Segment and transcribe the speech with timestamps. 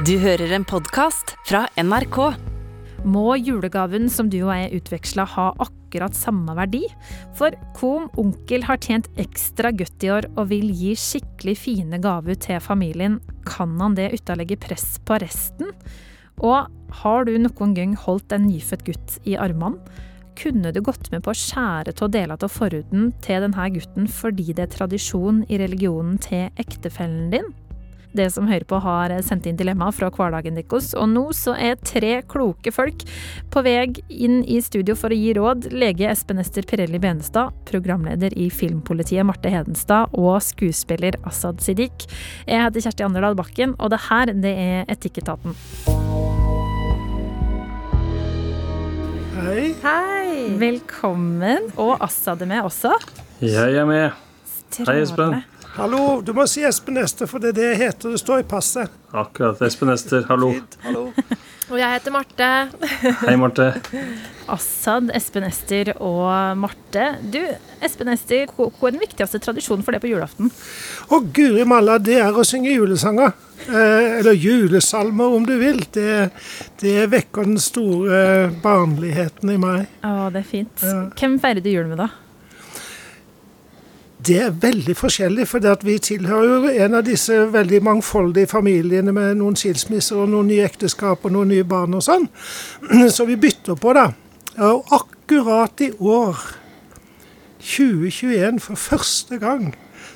[0.00, 2.16] Du hører en podkast fra NRK.
[3.04, 6.80] Må julegaven som du og jeg utveksla ha akkurat samme verdi?
[7.36, 12.40] For kom onkel har tjent ekstra godt i år og vil gi skikkelig fine gaver
[12.40, 15.74] til familien, kan han det uten å legge press på resten?
[16.40, 16.72] Og
[17.02, 19.76] har du noen gang holdt en nyfødt gutt i armene?
[20.40, 24.54] Kunne du gått med på å skjære av deler av forhuden til denne gutten fordi
[24.56, 27.52] det er tradisjon i religionen til ektefellen din?
[28.12, 31.78] Det som hører på, har sendt inn dilemma fra hverdagen deres, og nå så er
[31.80, 33.06] tre kloke folk
[33.52, 35.70] på vei inn i studio for å gi råd.
[35.72, 42.04] Lege Espen Ester Pirelli Benestad, programleder i Filmpolitiet Marte Hedenstad og skuespiller Asaad Siddiq.
[42.44, 45.56] Jeg heter Kjersti Anderdal Bakken, og det her, det er Etikketaten.
[49.42, 49.72] Hei.
[49.82, 50.52] Hei!
[50.60, 51.72] Velkommen.
[51.80, 52.92] Og Asaad er med også.
[53.40, 54.12] Jeg er med.
[54.84, 55.40] Hei, Espen.
[55.72, 58.12] Hallo, du må si Espen Ester, for det er det jeg heter.
[58.12, 58.92] Det står i passet.
[59.16, 59.60] Akkurat.
[59.64, 60.50] Espen Ester, hallo.
[60.58, 61.06] Fint, hallo.
[61.72, 62.48] Og jeg heter Marte.
[63.22, 63.70] Hei, Marte.
[64.52, 67.06] Assad, Espen Ester og Marte.
[67.32, 67.38] Du,
[67.80, 70.50] Espen Ester, hva hva er den viktigste tradisjonen for det på julaften?
[71.08, 73.32] Å, guri malla, det er å synge julesanger.
[73.62, 75.80] Eh, eller julesalmer, om du vil.
[75.94, 76.26] Det,
[76.82, 79.88] det vekker den store barnligheten i meg.
[80.04, 80.84] Å, det er fint.
[80.84, 81.06] Ja.
[81.16, 82.10] Hvem feirer du jul med, da?
[84.26, 89.38] Det er veldig forskjellig, for vi tilhører jo en av disse veldig mangfoldige familiene med
[89.40, 92.28] noen skilsmisser og noen nye ekteskap og noen nye barn og sånn.
[93.14, 94.10] Så vi bytter på, da.
[94.62, 96.38] Og akkurat i år,
[97.62, 99.72] 2021, for første gang,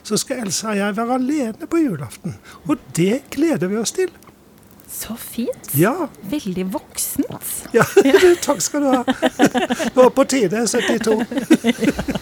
[0.06, 2.36] så skal Elsa og jeg være alene på julaften.
[2.66, 4.10] Og det gleder vi oss til.
[4.96, 5.68] Så fint.
[5.76, 6.08] Ja.
[6.30, 7.66] Veldig voksent.
[7.76, 7.84] ja.
[8.46, 9.02] Takk skal du ha.
[9.04, 11.18] Det var på tide, 72.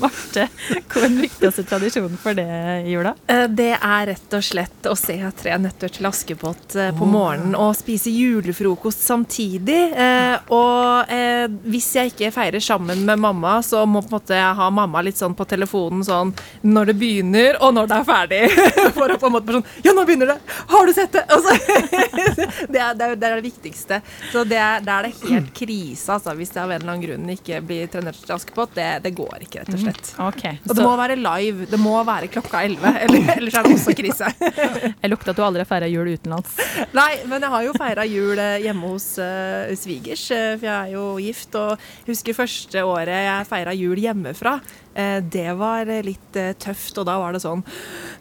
[0.00, 0.46] Marte,
[0.88, 2.44] hva er den viktigste tradisjonen for det
[2.86, 3.12] i jula?
[3.28, 7.56] Eh, Det er rett og slett å se Tre nøtter til Askepott eh, på morgenen
[7.58, 9.80] og spise julefrokost samtidig.
[9.92, 14.38] Eh, Og eh, hvis jeg ikke feirer sammen med mamma, så må på en måte
[14.38, 16.32] jeg ha mamma litt sånn på telefonen sånn
[16.64, 18.42] når det begynner, og når det er ferdig.
[18.96, 20.38] For å på en måte bare sånn Ja, nå begynner det!
[20.72, 21.26] Har du sett det?
[21.34, 21.58] Og så,
[22.72, 24.00] det, er, det, er, det er det viktigste.
[24.32, 27.04] Så det er, da er det helt krise, altså, hvis det av en eller annen
[27.04, 28.74] grunn ikke blir trenert til Askepott.
[28.76, 30.12] Det, det går ikke, rett og slett.
[30.24, 31.68] Ok, Og det må være live.
[31.70, 34.30] Det må være klokka 11, eller, ellers er det også krise.
[35.02, 36.56] jeg lukter at du aldri har feira jul utenlands.
[36.96, 40.74] Nei, men jeg har jo feira jul eh, hjemme hos uh, svigers, eh, for jeg
[40.74, 41.58] er jo gift.
[41.60, 44.58] Og husker første året jeg feira jul hjemmefra.
[44.94, 47.62] Eh, det var eh, litt eh, tøft, og da var det sånn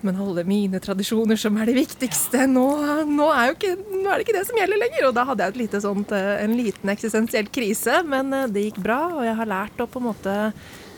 [0.04, 2.68] Men alle mine tradisjoner som er de viktigste, nå,
[3.10, 5.08] nå, er jo ikke, nå er det ikke det som gjelder lenger.
[5.08, 9.28] Og da hadde jeg lite sånt, en liten eksistensiell krise, men det gikk bra, og
[9.28, 10.38] jeg har lært å på en måte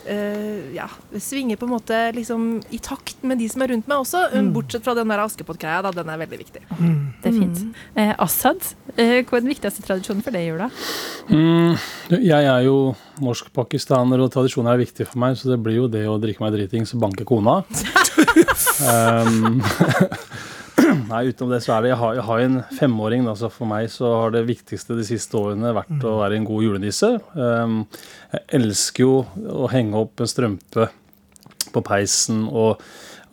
[0.07, 0.87] eh, ja,
[1.19, 4.23] svinger på en måte liksom i takt med de som er rundt meg også.
[4.55, 5.91] Bortsett fra den der Askepott-greia, da.
[5.95, 6.63] Den er veldig viktig.
[6.69, 7.61] Det er fint.
[7.95, 8.61] Eh, Assad,
[8.95, 10.69] eh, hva er den viktigste tradisjonen for deg i jula?
[11.29, 11.77] Mm,
[12.15, 16.05] jeg er jo norsk-pakistaner, og tradisjoner er viktig for meg, så det blir jo det
[16.09, 17.61] å drikke meg driting så banke kona.
[18.85, 19.61] um,
[21.11, 23.69] Nei, utenom det så er det Jeg har, jeg har en femåring, da, så for
[23.69, 27.13] meg så har det viktigste de siste årene vært å være en god julenisse.
[27.37, 27.83] Um,
[28.33, 29.13] jeg elsker jo
[29.65, 30.89] å henge opp en strømpe
[31.75, 32.81] på peisen og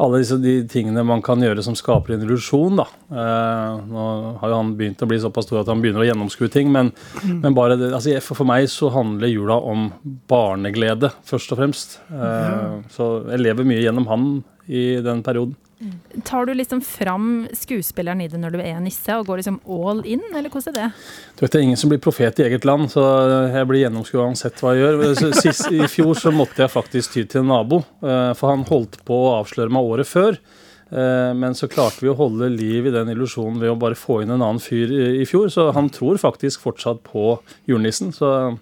[0.03, 2.78] alle disse de tingene man kan gjøre som skaper en illusjon.
[2.80, 2.86] da.
[3.12, 4.06] Eh, nå
[4.41, 6.91] har jo han begynt å bli såpass stor at han begynner å gjennomskue ting, men,
[7.28, 9.91] men bare det, altså for, for meg så handler jula om
[10.32, 11.98] barneglede, først og fremst.
[12.10, 14.26] Eh, Så jeg lever mye gjennom han
[14.66, 15.54] i den perioden.
[16.25, 20.03] Tar du liksom fram skuespilleren i det når du er nisse, og går liksom all
[20.06, 20.88] in, eller hvordan er det?
[21.37, 23.04] Du vet, Det er ingen som blir profet i eget land, så
[23.53, 25.34] jeg blir gjennomskua uansett hva jeg gjør.
[25.41, 29.00] Sist, I fjor så måtte jeg faktisk ty til en nabo, eh, for han holdt
[29.09, 30.38] på å avsløre meg året før.
[30.92, 34.21] Eh, Men så klarte vi å holde liv i den illusjonen ved å bare få
[34.22, 34.91] inn en annen fyr
[35.22, 35.48] i fjor.
[35.48, 38.12] Så han tror faktisk fortsatt på julenissen.
[38.12, 38.59] Så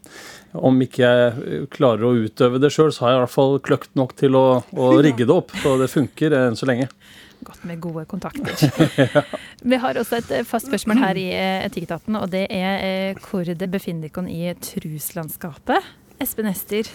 [0.58, 3.92] om ikke jeg klarer å utøve det sjøl, så har jeg i hvert fall kløkt
[3.98, 5.54] nok til å, å rigge det opp.
[5.62, 6.90] Så det funker enn så lenge.
[7.46, 8.52] Godt med gode kontakter.
[9.70, 13.22] Vi har også et eh, fast spørsmål her i eh, Etikketaten, og det er eh,
[13.24, 15.88] hvor det befinner dere i truslandskapet.
[16.20, 16.90] Espen Ester,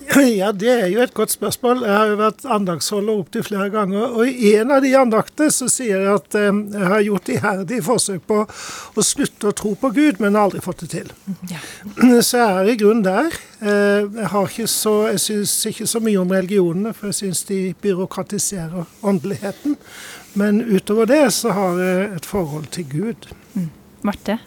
[0.40, 1.82] Ja, det er jo et godt spørsmål.
[1.86, 4.14] Jeg har jo vært andaktsholder opptil flere ganger.
[4.18, 7.84] Og i en av de andaktene så sier jeg at eh, jeg har gjort iherdige
[7.86, 11.12] forsøk på å slutte å tro på Gud, men aldri fått det til.
[12.26, 13.36] Så jeg er i grunnen der.
[13.60, 17.44] Eh, jeg har ikke så, jeg syns ikke så mye om religionene, for jeg syns
[17.50, 19.76] de byråkratiserer åndeligheten.
[20.40, 23.30] Men utover det så har jeg et forhold til Gud.
[24.06, 24.38] Marte.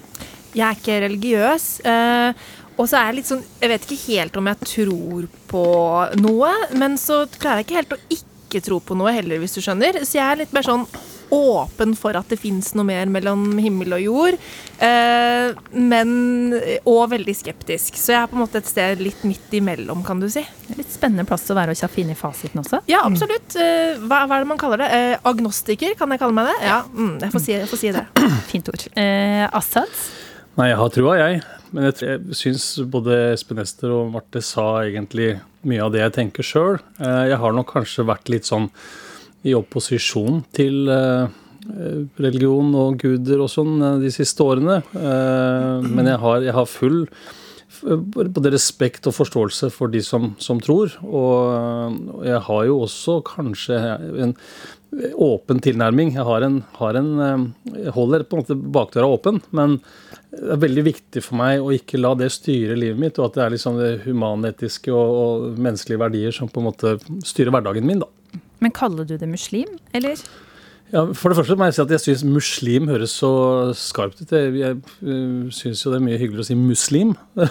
[0.53, 1.63] Jeg er ikke religiøs.
[1.85, 2.33] eh,
[2.77, 5.65] og så er jeg litt sånn Jeg vet ikke helt om jeg tror på
[6.21, 9.63] noe, men så klarer jeg ikke helt å ikke tro på noe heller, hvis du
[9.65, 10.03] skjønner.
[10.05, 10.85] Så jeg er litt mer sånn
[11.33, 14.37] åpen for at det fins noe mer mellom himmel og jord.
[14.77, 16.11] Eh, men
[16.89, 17.97] Og veldig skeptisk.
[17.99, 20.43] Så jeg er på en måte et sted litt midt imellom, kan du si.
[20.77, 22.83] Litt spennende plass å være og finne fasiten også.
[22.91, 23.55] Ja, absolutt.
[23.57, 24.91] Eh, hva, hva, er det man kaller det?
[24.93, 26.59] Eh, agnostiker, kan jeg kalle meg det?
[26.67, 28.05] Ja, mm, jeg, får si, jeg, får si, det.
[28.51, 28.85] Fint ord.
[28.99, 30.03] Eh, Assad?
[30.53, 31.37] Nei, jeg har trua, jeg.
[31.73, 35.31] Men jeg, jeg syns både Espen Ester og Marte sa egentlig
[35.65, 36.75] mye av det jeg tenker sjøl.
[37.01, 38.67] Eh, jeg har nok kanskje vært litt sånn
[39.49, 41.25] i opposisjon til eh,
[42.21, 44.83] religion og guder og sånn eh, de siste årene.
[44.93, 47.01] Men jeg har, jeg har full
[47.83, 50.93] både respekt og forståelse for de som, som tror.
[51.01, 53.81] Og jeg har jo også kanskje
[54.27, 54.37] en
[55.13, 56.13] åpen tilnærming.
[56.17, 57.11] Jeg har en, har en
[57.73, 59.79] jeg holder på en måte bakdøra åpen, men
[60.31, 63.37] det er veldig viktig for meg å ikke la det styre livet mitt, og at
[63.37, 66.95] det er liksom det humanetiske og, og menneskelige verdier som på en måte
[67.25, 68.03] styrer hverdagen min.
[68.03, 68.41] da.
[68.63, 70.19] Men kaller du det muslim, eller?
[70.93, 73.29] Ja, For det første må jeg si at jeg syns muslim høres så
[73.77, 74.29] skarpt ut.
[74.29, 77.15] Jeg, jeg uh, syns jo det er mye hyggelig å si muslim.
[77.39, 77.47] uh,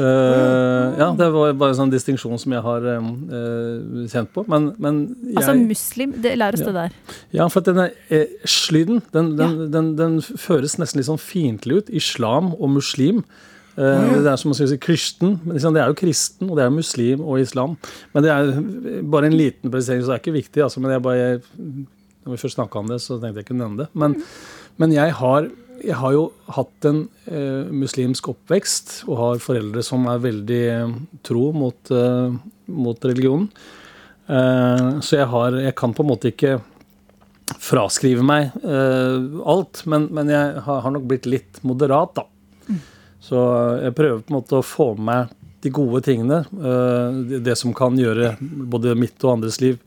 [1.02, 4.46] ja, det var bare en sånn distinksjon som jeg har uh, kjent på.
[4.48, 6.70] Men, men jeg, Altså muslim, det lær oss ja.
[6.70, 6.96] det der.
[7.42, 9.70] Ja, for at denne eh, slyden, den, den, ja.
[9.76, 11.92] den, den, føres nesten litt sånn fiendtlig ut.
[11.92, 13.20] Islam og muslim.
[13.76, 15.38] Det er som å si kristen.
[15.44, 17.76] Liksom, det er jo kristen, og det er muslim og islam.
[18.16, 18.50] Men det er
[19.12, 20.64] bare en liten presisering, så det er ikke viktig.
[20.64, 21.40] Altså, men jeg bare
[22.24, 23.88] når vi først snakka om det, så tenkte jeg ikke nevne det.
[23.98, 24.16] Men,
[24.80, 25.48] men jeg, har,
[25.80, 26.24] jeg, har, jo
[26.56, 30.96] hatt en eh, muslimsk oppvekst og har foreldre som er veldig eh,
[31.26, 32.36] tro mot, eh,
[32.88, 33.48] mot religionen.
[34.30, 36.58] Eh, så jeg, har, jeg kan på en måte ikke
[37.60, 42.26] fraskrive meg eh, alt, men, men jeg har, har, nok blitt litt moderat, da.
[42.70, 42.80] Mm.
[43.20, 43.40] Så
[43.82, 46.44] jeg prøver på en måte å få med meg de gode tingene.
[46.52, 49.80] Eh, det som kan gjøre både mitt og andres liv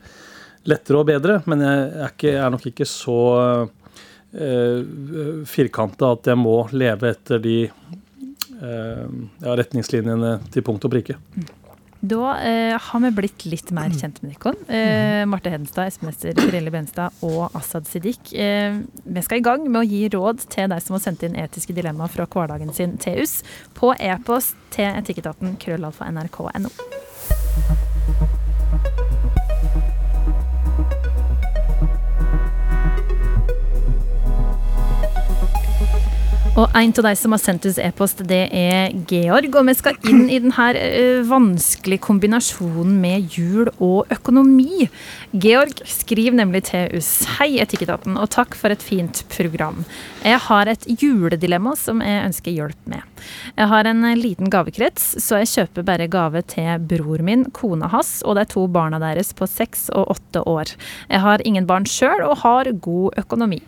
[0.69, 3.17] lettere og bedre, men jeg er, ikke, jeg er nok ikke så
[3.63, 7.57] uh, firkanta at jeg må leve etter de
[8.63, 11.17] ja, retningslinjene til punkt og prikke.
[12.03, 14.57] Da eh, har vi blitt litt mer kjent med Nikon.
[14.67, 18.33] Eh, Marte Hedenstad, SP-mester Pirelli Benstad og Assad Siddiq.
[18.35, 18.75] Eh,
[19.07, 21.75] vi skal i gang med å gi råd til deg som har sendt inn etiske
[21.77, 23.39] dilemmaer fra hverdagen sin til oss,
[23.79, 26.11] på e-post til etikketaten krøllalfa
[36.53, 39.55] Og en av de som har sendt oss e-post, det er Georg.
[39.57, 44.85] Og vi skal inn i denne uh, vanskelige kombinasjonen med jul og økonomi.
[45.33, 47.09] Georg skriver nemlig til oss.
[47.39, 49.81] Hei, Etikketaten, og takk for et fint program.
[50.21, 53.01] Jeg har et juledilemma som jeg ønsker hjelp med.
[53.57, 58.19] Jeg har en liten gavekrets, så jeg kjøper bare gave til bror min, kona hans
[58.27, 60.77] og de to barna deres på seks og åtte år.
[61.09, 63.63] Jeg har ingen barn sjøl og har god økonomi.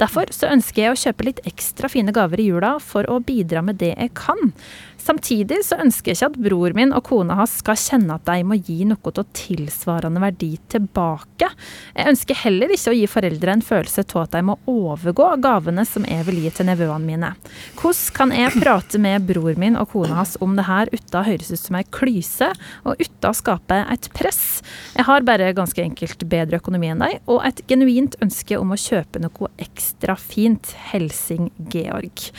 [0.00, 3.60] Derfor så ønsker jeg å kjøpe litt ekstra fine gaver i jula for å bidra
[3.64, 4.52] med det jeg kan.
[5.00, 8.44] Samtidig så ønsker jeg ikke at bror min og kona hans skal kjenne at de
[8.46, 11.48] må gi noe til tilsvarende verdi tilbake.
[11.94, 15.84] Jeg ønsker heller ikke å gi foreldre en følelse av at de må overgå gavene
[15.88, 17.32] som jeg vil gi til nevøene mine.
[17.80, 21.24] Hvordan kan jeg prate med bror min og kona hans om det her uten å
[21.26, 22.50] høres ut som ei klyse,
[22.84, 24.60] og uten å skape et press?
[24.96, 28.80] Jeg har bare ganske enkelt bedre økonomi enn deg, og et genuint ønske om å
[28.80, 30.74] kjøpe noe ekstra fint.
[30.90, 32.30] Helsing Georg.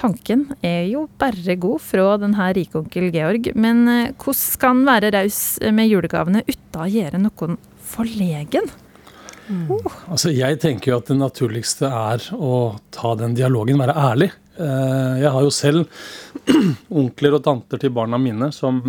[0.00, 5.10] Tanken er jo bare god fra denne rikonkel Georg, men eh, hvordan skal han være
[5.18, 5.40] raus
[5.76, 7.58] med julegavene uten å gjøre noen
[7.90, 8.70] forlegen?
[9.50, 9.66] Mm.
[9.68, 9.98] Uh.
[10.08, 14.30] Altså, jeg tenker jo at det naturligste er å ta den dialogen, være ærlig.
[14.60, 16.00] Eh, jeg har jo selv
[17.02, 18.82] onkler og tanter til barna mine som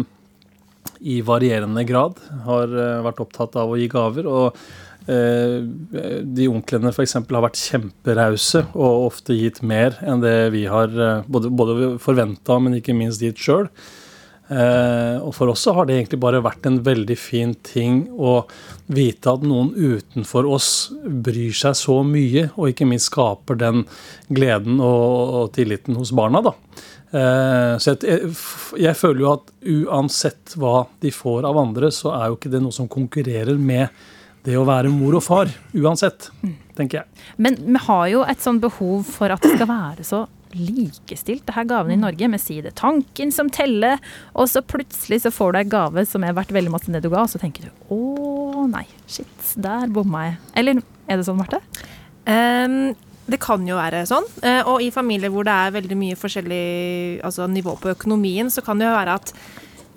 [1.01, 4.30] i varierende grad har eh, vært opptatt av å gi gaver.
[4.30, 4.62] og
[5.08, 7.15] de onklene f.eks.
[7.17, 12.60] har vært kjemperause og ofte gitt mer enn det vi har eh, både, både forventa,
[12.62, 13.65] men ikke minst gitt sjøl.
[14.51, 18.41] Eh, og for oss så har det egentlig bare vært en veldig fin ting å
[18.91, 20.70] vite at noen utenfor oss
[21.01, 23.86] bryr seg så mye, og ikke minst skaper den
[24.29, 26.43] gleden og tilliten hos barna.
[26.43, 26.55] da.
[27.79, 28.34] så jeg,
[28.79, 32.62] jeg, føler jo at uansett hva de får av andre, så er jo ikke det
[32.63, 33.88] noe som konkurrerer med
[34.45, 36.29] det å være mor og far, uansett,
[36.77, 37.25] tenker jeg.
[37.41, 41.55] Men vi har jo et sånn behov for at det skal være så likestilt, det
[41.55, 42.05] her gavene i mm.
[42.05, 42.29] Norge.
[42.33, 44.01] Vi sier det tanken som teller,
[44.33, 47.12] og så plutselig så får du ei gave som er verdt veldig masse det du
[47.12, 49.31] ga, og så tenker du å nei, shit,
[49.62, 50.36] der bomma jeg.
[50.60, 51.62] Eller er det sånn, Marte?
[52.25, 52.93] Um,
[53.31, 54.27] det kan jo være sånn.
[54.43, 56.65] Uh, og i familier hvor det er veldig mye forskjellig
[57.25, 59.33] altså, nivå på økonomien, så kan det jo være at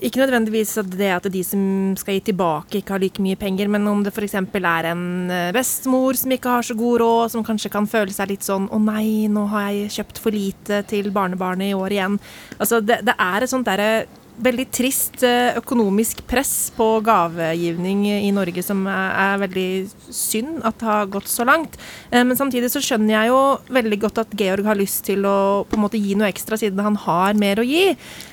[0.03, 3.69] ikke nødvendigvis at det at de som skal gi tilbake, ikke har like mye penger,
[3.71, 4.35] men om det f.eks.
[4.35, 8.33] er en eh, bestemor som ikke har så god råd, som kanskje kan føle seg
[8.33, 12.19] litt sånn 'Å nei, nå har jeg kjøpt for lite til barnebarnet i år igjen'.
[12.59, 14.07] Altså, det, det er et sånt derre
[14.43, 19.69] veldig trist eh, økonomisk press på gavegivning i Norge som er, veldig
[20.11, 21.79] synd at det har gått så langt.
[22.11, 23.43] Eh, men samtidig så skjønner jeg jo
[23.79, 26.83] veldig godt at Georg har lyst til å på en måte gi noe ekstra, siden
[26.85, 27.93] han har mer å gi.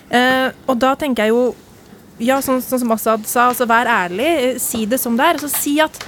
[0.10, 1.52] Eh, og da tenker jeg jo
[2.22, 5.40] ja, sånn, sånn som Assad sa, altså vær ærlig, si det som det er.
[5.40, 6.02] Altså si at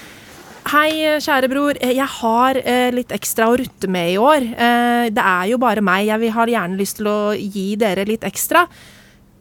[0.63, 1.75] Hei, kjære bror.
[1.75, 4.45] Jeg har eh, litt ekstra å rutte med i år.
[4.47, 6.05] Eh, det er jo bare meg.
[6.07, 8.63] Jeg har gjerne lyst til å gi dere litt ekstra.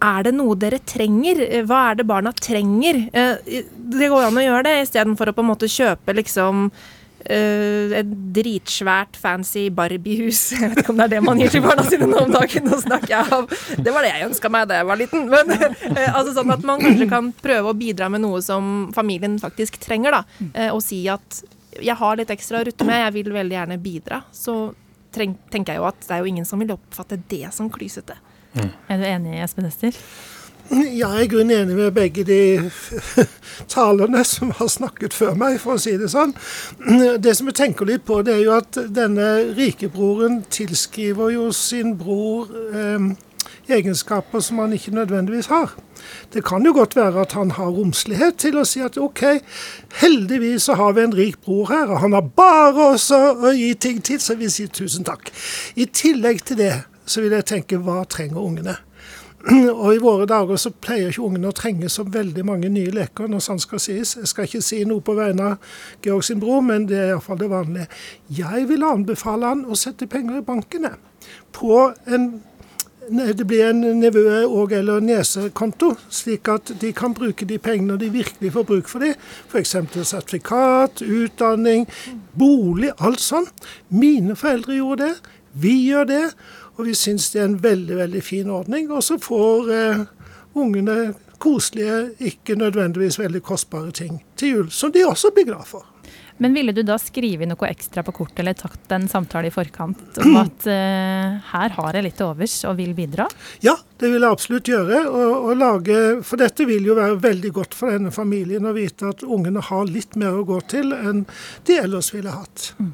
[0.03, 1.45] Er det noe dere trenger?
[1.69, 3.05] Hva er det barna trenger?
[3.13, 7.95] Eh, det går an å gjøre det, istedenfor å på en måte kjøpe liksom uh,
[8.01, 10.41] et dritsvært, fancy Barbie-hus.
[10.59, 12.67] Jeg vet ikke om det er det man gir til barna sine nå om dagen.
[12.67, 15.25] Nå snakker jeg av Det var det jeg ønska meg da jeg var liten.
[15.31, 19.39] Men uh, altså sånn at man kanskje kan prøve å bidra med noe som familien
[19.43, 20.69] faktisk trenger, da.
[20.73, 21.45] Og si at
[21.79, 24.19] jeg har litt ekstra å rutte med, jeg vil veldig gjerne bidra.
[24.35, 24.75] Så
[25.15, 28.19] tenker jeg jo at det er jo ingen som vil oppfatte det som klysete.
[28.55, 28.71] Mm.
[28.89, 29.97] Er du enig, Espen Ester?
[30.73, 32.71] Jeg er i grunnen enig med begge de
[33.75, 36.33] talerne som har snakket før meg, for å si det sånn.
[37.21, 41.97] Det som jeg tenker litt på, det er jo at denne rikebroren tilskriver jo sin
[42.01, 43.11] bror eh,
[43.73, 45.75] egenskaper som han ikke nødvendigvis har.
[46.33, 49.23] Det kan jo godt være at han har romslighet til å si at OK,
[50.01, 53.75] heldigvis så har vi en rik bror her, og han har bare også å gi
[53.75, 55.31] ting til, så vi sier tusen takk.
[55.77, 56.73] I tillegg til det
[57.05, 58.77] så vil jeg tenke hva trenger ungene?
[59.83, 63.27] Og i våre dager så pleier ikke ungene å trenge så veldig mange nye leker,
[63.31, 64.15] når sånn skal sies.
[64.21, 67.41] Jeg skal ikke si noe på vegne av Georg sin bror, men det er iallfall
[67.41, 67.89] det vanlige.
[68.31, 70.97] Jeg vil anbefale han å sette penger i bankene
[71.53, 72.33] på en
[73.11, 78.09] det blir en nevø- og eller nesekonto, slik at de kan bruke de pengene de
[78.11, 79.15] virkelig får bruk for dem.
[79.51, 79.75] F.eks.
[80.07, 81.89] sertifikat, utdanning,
[82.39, 83.49] bolig, alt sånn.
[83.89, 85.33] Mine foreldre gjorde det.
[85.53, 86.25] Vi gjør det.
[86.79, 88.91] Og vi syns det er en veldig, veldig fin ordning.
[88.91, 90.05] Og så får eh,
[90.59, 90.99] ungene
[91.43, 95.89] koselige, ikke nødvendigvis veldig kostbare ting til jul, som de også blir glad for.
[96.43, 100.17] Men ville du da skrive noe ekstra på kortet eller tatt en samtale i forkant
[100.25, 103.29] om at uh, her har jeg litt til overs og vil bidra?
[103.63, 105.05] Ja, det vil jeg absolutt gjøre.
[105.11, 109.13] Og, og lage, for dette vil jo være veldig godt for denne familien å vite
[109.13, 111.27] at ungene har litt mer å gå til enn
[111.69, 112.73] de ellers ville hatt.
[112.81, 112.93] Mm.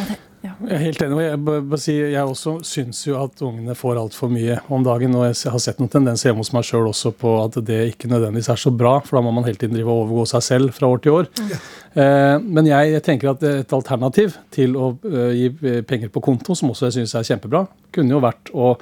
[0.00, 0.20] Ja.
[0.62, 1.24] Jeg er helt enig.
[1.24, 5.16] Jeg, si, jeg også syns jo at ungene får altfor mye om dagen.
[5.18, 8.10] Og jeg har sett noen tendenser hjemme hos meg sjøl også på at det ikke
[8.12, 8.96] nødvendigvis er så bra.
[9.04, 11.32] For da må man hele tiden drive og overgå seg selv fra år til år.
[11.40, 11.62] Ja.
[11.94, 15.50] Eh, men jeg, jeg, tenker at et alternativ til å uh, gi
[15.86, 18.76] penger på konto, som også jeg syns er kjempebra, kunne jo vært å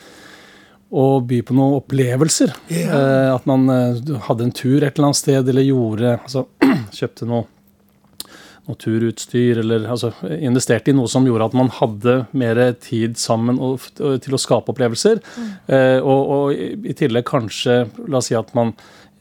[0.92, 2.52] og by på noen opplevelser.
[2.68, 2.92] Yeah.
[2.92, 6.46] Eh, at man eh, hadde en tur et eller annet sted, eller gjorde altså,
[6.98, 7.46] Kjøpte noe
[8.69, 13.59] noe turutstyr, eller altså, investerte i noe som gjorde at man hadde mer tid sammen
[13.59, 15.23] og, og, til å skape opplevelser.
[15.35, 15.52] Mm.
[15.66, 18.71] Eh, og, og, i tillegg kanskje, la oss si at man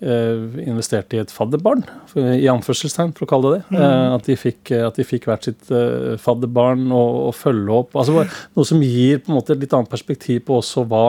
[0.03, 1.83] eh, investerte i et fadderbarn,
[2.13, 3.65] i anførselstegn, for å kalle det det.
[3.73, 3.81] Mm.
[3.81, 7.97] Eh, at, de fikk, at, de fikk, hvert sitt uh, fadderbarn og, følge opp.
[7.97, 11.07] altså Noe som gir på en måte et litt annet perspektiv på også hva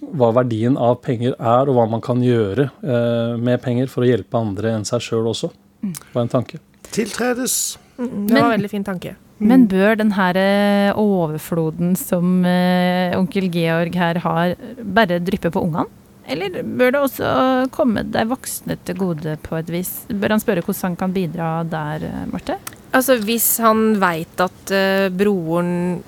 [0.00, 4.08] hva verdien av penger er, og hva man kan gjøre eh, med penger for å
[4.08, 5.50] hjelpe andre enn seg sjøl også.
[5.80, 6.20] Det mm.
[6.22, 6.60] en tanke
[6.94, 7.78] tiltredes.
[7.98, 9.16] Mm, det var en veldig fin tanke.
[9.40, 14.52] Men bør den her eh, overfloden som uh, onkel Georg her har,
[14.84, 15.88] bare dryppe på ungene?
[16.30, 17.30] Eller bør det også
[17.74, 19.94] komme de voksne til gode på et vis?
[20.12, 22.58] Bør han spørre hvordan han kan bidra der, eh, Marte?
[22.92, 26.02] Altså Hvis han veit at uh, broren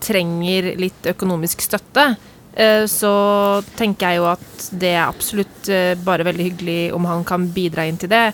[0.00, 3.12] trenger litt økonomisk støtte, uh, så
[3.76, 5.68] tenker jeg jo at det er absolutt
[6.06, 8.30] bare veldig hyggelig om han kan bidra inn til det.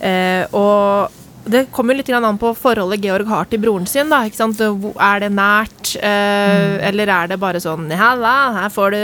[0.00, 1.12] Eh, og
[1.46, 4.10] det kommer litt an på forholdet Georg har til broren sin.
[4.10, 4.24] da?
[4.26, 6.80] Er det nært, eh, mm.
[6.88, 8.98] eller er det bare sånn Halla, her får du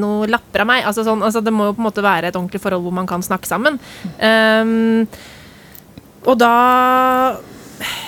[0.00, 0.86] noen lapper av meg.
[0.88, 3.06] Altså, sånn, altså, Det må jo på en måte være et ordentlig forhold hvor man
[3.06, 3.78] kan snakke sammen.
[4.16, 5.06] Um,
[6.26, 7.36] og da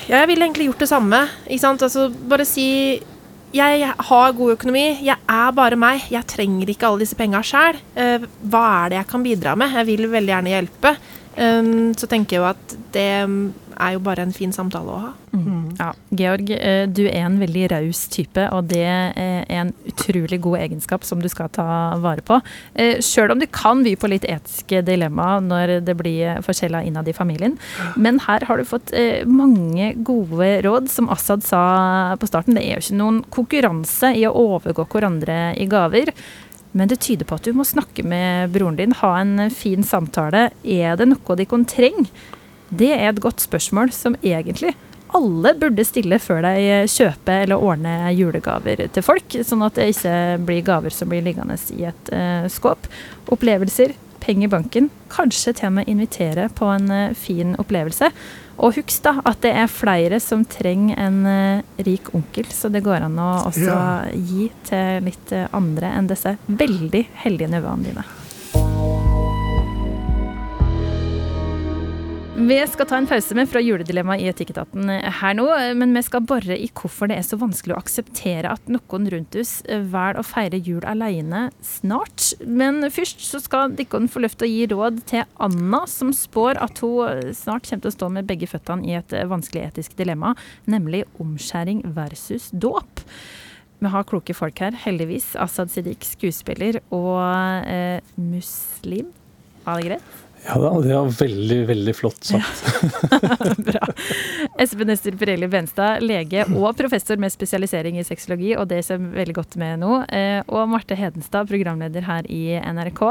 [0.09, 1.23] ja, Jeg ville egentlig gjort det samme.
[1.61, 3.03] Altså, Bare si
[3.49, 6.03] jeg har god økonomi, jeg er bare meg.
[6.13, 7.79] Jeg trenger ikke alle disse penga sjæl.
[7.97, 9.77] Uh, hva er det jeg kan bidra med?
[9.77, 10.97] Jeg vil veldig gjerne hjelpe.
[11.39, 13.09] Um, så tenker jeg jo at det
[13.79, 15.11] er jo bare en fin samtale å ha.
[15.31, 15.77] Mm.
[15.79, 15.93] Ja.
[16.19, 21.07] Georg, eh, du er en veldig raus type, og det er en utrolig god egenskap
[21.07, 21.67] som du skal ta
[22.03, 22.41] vare på.
[22.75, 27.09] Eh, Sjøl om du kan by på litt etiske dilemmaer når det blir forskjeller innad
[27.09, 27.59] i familien.
[27.97, 30.91] Men her har du fått eh, mange gode råd.
[30.91, 35.53] Som Assad sa på starten, det er jo ikke noen konkurranse i å overgå hverandre
[35.59, 36.15] i gaver.
[36.73, 40.51] Men det tyder på at du må snakke med broren din, ha en fin samtale.
[40.63, 42.09] Er det noe de kan trenge?
[42.69, 44.75] Det er et godt spørsmål som egentlig
[45.17, 50.17] alle burde stille før de kjøper eller ordner julegaver til folk, sånn at det ikke
[50.45, 52.89] blir gaver som blir liggende i et uh, skåp.
[53.33, 58.11] Opplevelser, penger i banken, kanskje til og med invitere på en uh, fin opplevelse.
[58.59, 62.85] Og husk da at det er flere som trenger en uh, rik onkel, så det
[62.87, 63.83] går an å også ja.
[64.13, 68.09] gi til litt andre enn disse veldig heldige nevøene dine.
[72.39, 74.87] Vi skal ta en pause med fra juledilemmaet i Etikketaten
[75.19, 78.71] her nå, men vi skal bore i hvorfor det er så vanskelig å akseptere at
[78.71, 82.37] noen rundt oss velger å feire jul alene snart.
[82.47, 86.79] Men først så skal dere få løft å gi råd til Anna, som spår at
[86.85, 90.37] hun snart kommer til å stå med begge føttene i et vanskelig etisk dilemma,
[90.71, 93.03] nemlig omskjæring versus dåp.
[93.83, 95.33] Vi har kloke folk her, heldigvis.
[95.35, 97.19] Asaad Siddiq, skuespiller, og
[97.67, 99.11] eh, muslim.
[99.67, 100.28] Var det greit?
[100.47, 102.63] Ja, det var veldig, veldig flott sagt.
[103.69, 103.89] Bra.
[104.59, 109.37] Espen Ester Pirelli Benstad, lege og professor med spesialisering i sexologi, og det ser veldig
[109.41, 110.01] godt med nå.
[110.09, 113.05] Eh, og Marte Hedenstad, programleder her i NRK.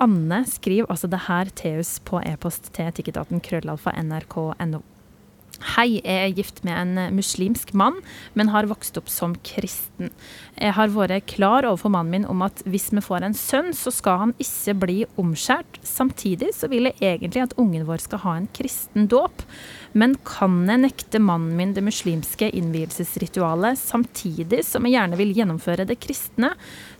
[0.00, 4.80] Anne skriver altså det her Theus på e-post til etikketaten krøllalfa nrk.no.
[5.60, 7.98] Hei, jeg er gift med en muslimsk mann,
[8.32, 10.08] men har vokst opp som kristen.
[10.56, 13.92] Jeg har vært klar overfor mannen min om at hvis vi får en sønn, så
[13.92, 15.82] skal han ikke bli omskjært.
[15.84, 19.44] Samtidig så vil jeg egentlig at ungen vår skal ha en kristen dåp.
[19.92, 25.86] Men kan jeg nekte mannen min det muslimske innvielsesritualet samtidig som jeg gjerne vil gjennomføre
[25.88, 26.52] det kristne?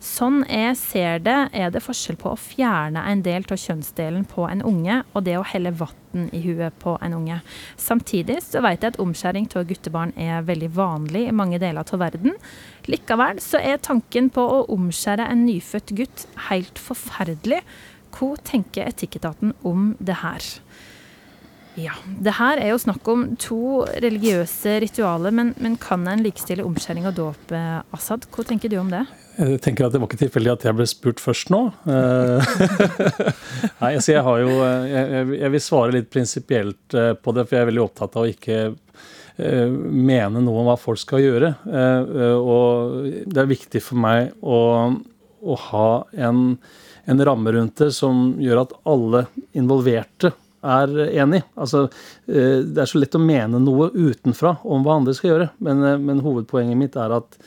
[0.02, 4.48] Sånn jeg ser det, er det forskjell på å fjerne en del av kjønnsdelen på
[4.48, 7.38] en unge, og det å helle vann i huet på en unge.
[7.78, 12.02] Samtidig så vet jeg at omskjæring av guttebarn er veldig vanlig i mange deler av
[12.02, 12.34] verden.
[12.90, 17.62] Likevel så er tanken på å omskjære en nyfødt gutt helt forferdelig.
[18.10, 20.42] Hva tenker Etikketaten om det her?
[21.78, 26.64] Ja, det her er jo snakk om to religiøse ritualer, men, men kan en likestille
[26.66, 28.26] omskjæring og dåp, eh, Assad?
[28.34, 29.04] Hva tenker du om det?
[29.38, 31.62] Jeg tenker at Det var ikke tilfeldig at jeg ble spurt først nå.
[31.86, 32.50] Eh,
[33.82, 34.50] nei, altså jeg har jo
[34.90, 38.26] Jeg, jeg vil svare litt prinsipielt eh, på det, for jeg er veldig opptatt av
[38.26, 38.62] å ikke
[39.40, 41.48] mene noe om hva folk skal gjøre.
[42.36, 44.58] Og det er viktig for meg å,
[44.92, 45.86] å ha
[46.26, 46.58] en,
[47.08, 49.22] en ramme rundt det som gjør at alle
[49.56, 51.42] involverte er enig.
[51.56, 51.86] Altså,
[52.28, 55.82] eh, det er så lett å mene noe utenfra om hva andre skal gjøre, men,
[55.84, 57.38] eh, men, hovedpoenget mitt er at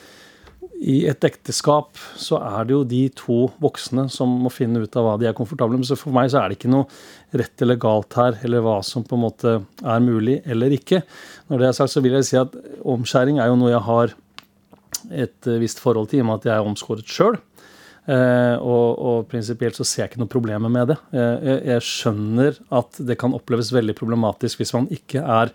[0.84, 5.06] i et ekteskap så er det jo de to voksne som må finne ut av
[5.06, 5.86] hva de er komfortable med.
[5.86, 6.88] Så for meg så er det ikke noe
[7.32, 11.04] rett eller galt her, eller hva som på en måte er mulig eller ikke.
[11.48, 14.14] Når det er sagt, så vil jeg si at omskjæring er jo noe jeg har
[15.12, 17.38] et eh, visst forhold til, i og med at jeg er omskåret sjøl.
[18.04, 20.98] Uh, og, og prinsipielt så ser jeg ikke noe problemer med det.
[21.14, 25.52] Uh, jeg, jeg, skjønner at det kan oppleves veldig problematisk hvis man ikke er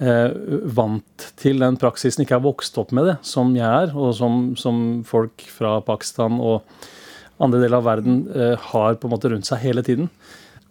[0.00, 0.30] uh,
[0.78, 4.54] vant til den praksisen, ikke er vokst opp med det, som jeg er, og som,
[4.56, 6.64] som folk fra Pakistan og
[7.42, 8.18] andre deler av verden
[8.70, 10.06] har på en måte rundt seg hele tiden.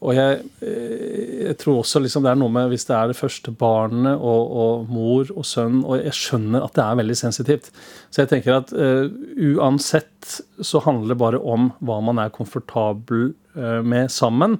[0.03, 3.17] Og jeg, eh, jeg, tror også liksom det er noe med hvis det er det
[3.17, 7.71] første barnet og, og, mor og sønn Og jeg skjønner at det er veldig sensitivt.
[8.11, 9.07] Så jeg tenker at uh,
[9.53, 14.59] uansett så handler det bare om hva man er komfortabel uh, med sammen.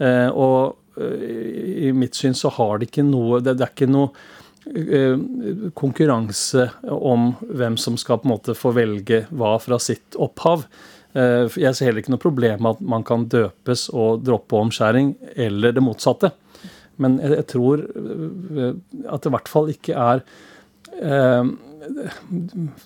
[0.00, 4.12] Uh, og i mitt syn så har det ikke noe Det, det er ikke noe
[5.74, 10.62] konkurranse om hvem som skal på en måte få velge hva fra sitt opphav.
[11.14, 15.14] Eh, jeg ser heller ikke noe problem med at man kan døpes og droppe omskjæring,
[15.46, 16.32] eller det motsatte.
[17.02, 18.74] Men jeg, tror eh,
[19.10, 20.20] at det i hvert fall ikke er
[21.02, 21.48] eh,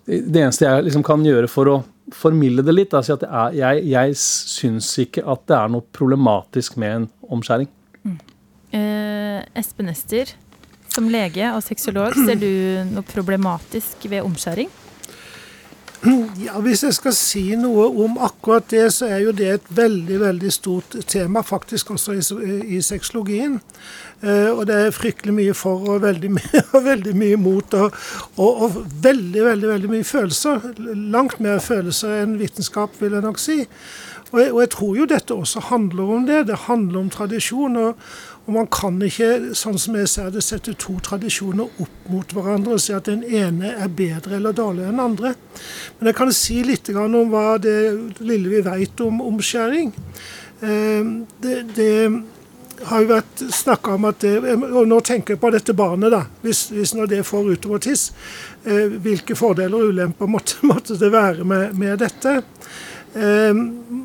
[0.09, 1.77] Det eneste jeg liksom kan gjøre for å
[2.17, 6.79] formilde det litt, er at er, jeg, jeg syns ikke at det er noe problematisk
[6.81, 7.69] med en omskjæring.
[8.01, 8.19] Mm.
[8.73, 10.33] Eh, Espen Ester,
[10.89, 12.49] som lege og sexolog, ser du
[12.95, 14.73] noe problematisk ved omskjæring?
[16.45, 20.21] Ja, Hvis jeg skal si noe om akkurat det, så er jo det et veldig
[20.21, 22.23] veldig stort tema, faktisk også i,
[22.79, 23.59] i sexologien.
[24.23, 27.75] Eh, og det er fryktelig mye for og veldig mye, og veldig mye mot.
[27.75, 27.99] Og,
[28.37, 30.71] og, og, veldig, veldig veldig mye følelser.
[31.17, 33.65] Langt mer følelser enn vitenskap, vil jeg nok si.
[34.31, 36.47] Og jeg, og jeg tror jo dette også handler om det.
[36.47, 37.77] Det handler om tradisjon.
[37.77, 38.11] og
[38.49, 42.79] og man kan ikke, sånn som jeg ser det, sette to tradisjoner opp mot hverandre
[42.79, 45.35] og si at den ene er bedre eller dårligere enn den andre.
[45.99, 47.77] Men jeg kan si litt om hva det
[48.25, 49.93] lille vi vet om omskjæring.
[50.65, 51.13] Eh,
[51.45, 51.93] det, det,
[52.89, 56.23] har jo vært snakka om at det, Og nå tenker jeg på dette barnet, da.
[56.41, 58.13] Hvis, hvis når det får utover tiss,
[58.65, 62.39] eh, hvilke fordeler og ulemper måtte, måtte det være med, med dette?
[63.17, 63.55] Eh,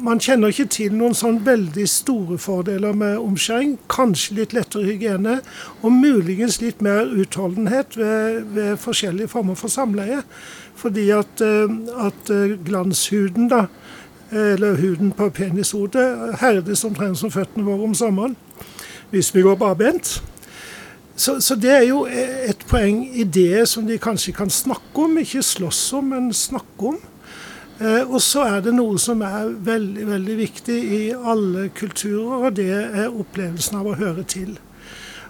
[0.04, 3.78] man kjenner ikke til noen sånn veldig store fordeler med omskjæring.
[3.92, 5.40] Kanskje litt lettere hygiene,
[5.82, 10.24] og muligens litt mer utholdenhet ved, ved forskjellige former for samleie.
[10.80, 13.66] Fordi at, eh, at eh, glanshuden, da,
[14.34, 18.34] eller huden på penishodet, herdes omtrent som føttene våre om sommeren
[19.14, 20.24] hvis vi går barbent.
[21.16, 25.20] Så, så, det er jo et poeng i det som de kanskje kan snakke om,
[25.22, 26.98] ikke slåss om, men snakke om.
[27.82, 32.60] Eh, og så er det noe som er veldig, veldig viktig i alle kulturer, og
[32.60, 34.54] det er opplevelsen av å høre til.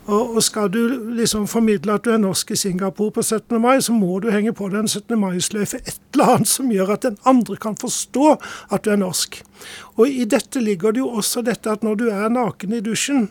[0.04, 3.56] Og, skal du liksom formidle at du er norsk i Singapore på 17.
[3.62, 5.16] mai, så må du henge på deg en 17.
[5.20, 8.34] mai-sløyfe, et eller annet som gjør at den andre kan forstå
[8.76, 9.40] at du er norsk.
[9.96, 13.30] Og i dette ligger det jo også dette at når du er naken i dusjen,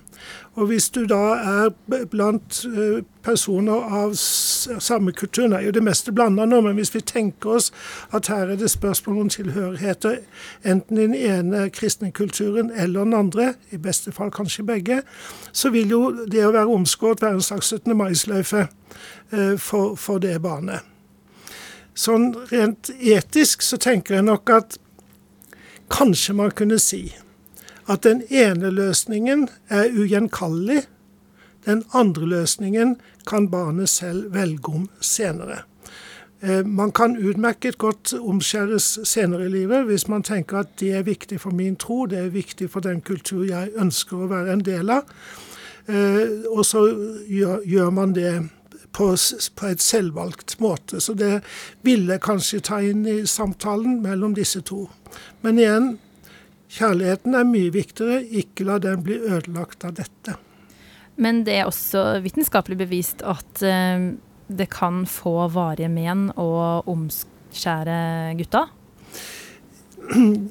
[0.54, 1.70] og hvis du da er
[2.12, 6.92] blant eh, personer av samme kultur Nå er jo det meste blanda nå, men hvis
[6.92, 7.70] vi tenker oss
[8.12, 10.18] at her er det spørsmål om tilhørigheter
[10.68, 15.00] enten i den ene kristne kulturen eller den andre, i beste fall kanskje begge,
[15.52, 17.96] så vil jo det å være omskåret være en slags 17.
[17.96, 20.84] mai-sløyfe eh, for, for det barnet.
[21.96, 24.78] Sånn rent etisk så tenker jeg nok at
[25.92, 27.06] kanskje man kunne si
[27.88, 30.82] at den ene løsningen er ugjenkallelig.
[31.66, 35.62] Den andre løsningen kan barnet selv velge om senere.
[36.42, 41.02] Eh, man kan utmerket godt omskjæres senere i livet hvis man tenker at det er
[41.06, 44.64] viktig for min tro, det er viktig for den kultur jeg ønsker å være en
[44.66, 45.06] del av.
[45.86, 46.82] Eh, og så
[47.28, 48.48] gjør man det
[48.92, 49.12] på,
[49.70, 51.00] et selvvalgt måte.
[51.00, 51.40] Så det
[51.82, 54.88] ville kanskje ta inn i samtalen mellom disse to.
[55.42, 55.88] Men igjen,
[56.72, 60.38] Kjærligheten er mye viktigere, ikke la den bli ødelagt av dette.
[61.20, 64.06] Men det er også vitenskapelig bevist at uh,
[64.48, 66.48] det kan få varige men å
[66.88, 67.98] omskjære
[68.40, 68.66] gutta?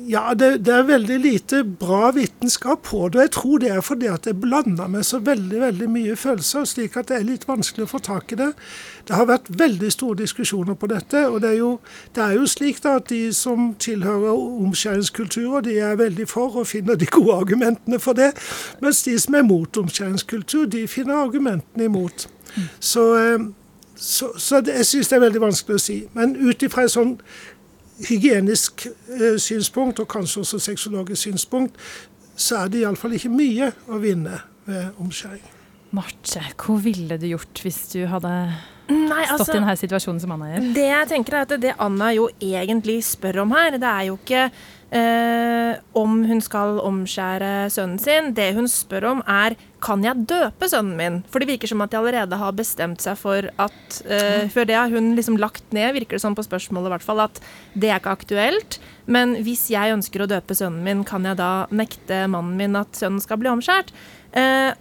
[0.08, 3.18] Ja, det, det, er veldig lite bra vitenskap på det.
[3.18, 6.66] og Jeg tror det er fordi at det blander med så veldig veldig mye følelser,
[6.66, 8.50] slik at det er litt vanskelig å få tak i det.
[9.08, 11.28] Det har vært veldig store diskusjoner på dette.
[11.28, 11.72] og Det er jo,
[12.16, 14.34] det er jo slik da at de som tilhører
[14.66, 18.32] omskjæringskulturer, de er veldig for og finner de gode argumentene for det.
[18.82, 22.30] Mens de som er mot omskjæringskultur, de finner argumentene imot.
[22.80, 23.40] Så, eh,
[23.96, 26.04] så, så det, jeg syns det er veldig vanskelig å si.
[26.14, 27.18] Men ut ifra en sånn
[28.10, 31.80] hygienisk eh, synspunkt, og kanskje også sexologisk synspunkt,
[32.36, 35.44] så er det iallfall ikke mye å vinne ved omskjæring.
[35.92, 38.30] Marte, hva ville du gjort hvis du hadde
[38.92, 40.70] Nei, altså, stått i denne situasjonen som Anna gjør?
[40.76, 44.16] Det jeg tenker er at det Anna jo egentlig spør om her, det er jo
[44.20, 44.46] ikke
[44.96, 48.32] eh, om hun skal omskjære sønnen sin.
[48.38, 51.20] Det hun spør om, er kan jeg døpe sønnen min?
[51.32, 54.78] For det virker som at de allerede har bestemt seg for at eh, Før det
[54.78, 57.42] har hun liksom lagt ned, virker det som på spørsmålet i hvert fall, at
[57.74, 58.80] det er ikke aktuelt.
[59.12, 62.96] Men hvis jeg ønsker å døpe sønnen min, kan jeg da nekte mannen min at
[63.00, 63.94] sønnen skal bli omskjært?
[64.38, 64.72] Eh,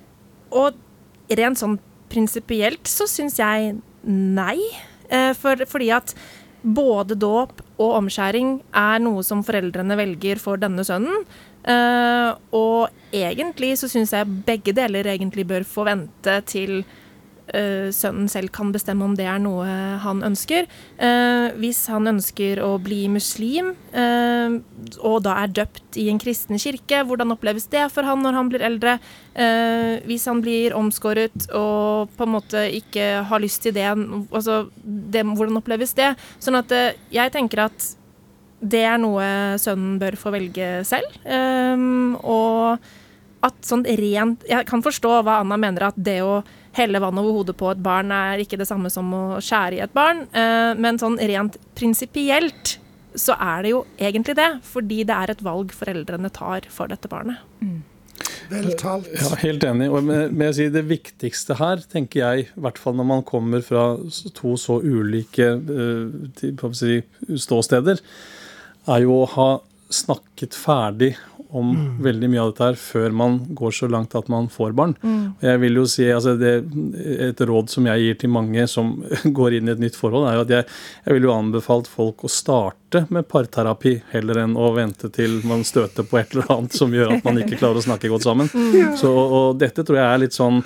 [0.51, 0.79] og
[1.39, 1.79] rent sånn
[2.11, 4.59] prinsipielt så syns jeg nei.
[5.11, 6.15] Eh, for, fordi at
[6.63, 11.25] både dåp og omskjæring er noe som foreldrene velger for denne sønnen.
[11.61, 16.81] Uh, og egentlig så syns jeg begge deler egentlig bør få vente til
[17.95, 19.67] sønnen selv kan bestemme om det er noe
[20.03, 20.69] han ønsker.
[21.01, 24.59] Uh, hvis han ønsker å bli muslim, uh,
[24.99, 28.53] og da er døpt i en kristen kirke, hvordan oppleves det for han når han
[28.53, 29.01] blir eldre?
[29.41, 35.23] hvis han blir omskåret og på en måte ikke har lyst til det, altså det,
[35.23, 36.11] hvordan oppleves det?
[36.43, 36.75] Sånn at
[37.15, 37.87] jeg tenker at
[38.61, 39.25] det er noe
[39.63, 41.15] sønnen bør få velge selv.
[42.27, 42.91] Og
[43.47, 46.41] at sånn rent Jeg kan forstå hva Anna mener, at det å
[46.77, 49.83] helle vann over hodet på et barn er ikke det samme som å skjære i
[49.85, 50.25] et barn.
[50.35, 52.77] Uh, men sånn rent prinsipielt
[53.19, 54.51] så er det jo egentlig det.
[54.67, 57.43] Fordi det er et valg foreldrene tar for dette barnet.
[57.65, 57.81] Mm.
[58.51, 59.09] Vel talt.
[59.15, 59.89] Ja, helt enig.
[59.91, 63.65] Og med, med si, det viktigste her, tenker jeg, i hvert fall når man kommer
[63.65, 63.85] fra
[64.37, 67.01] to så ulike uh, si,
[67.47, 68.03] ståsteder,
[68.91, 69.51] er jo å ha
[69.91, 71.15] snakket ferdig
[71.57, 71.87] om mm.
[72.05, 74.95] veldig mye av dette her før man går så langt at man får barn.
[75.03, 75.23] Mm.
[75.33, 76.53] Og jeg vil jo si, altså det,
[77.31, 78.93] Et råd som jeg gir til mange som
[79.39, 80.69] går inn i et nytt forhold, er jo at jeg,
[81.07, 85.65] jeg vil jo anbefalt folk å starte med parterapi heller enn å vente til man
[85.67, 88.51] støter på et eller annet som gjør at man ikke klarer å snakke godt sammen.
[88.51, 88.97] Mm.
[88.99, 90.65] Så, og dette tror jeg er litt sånn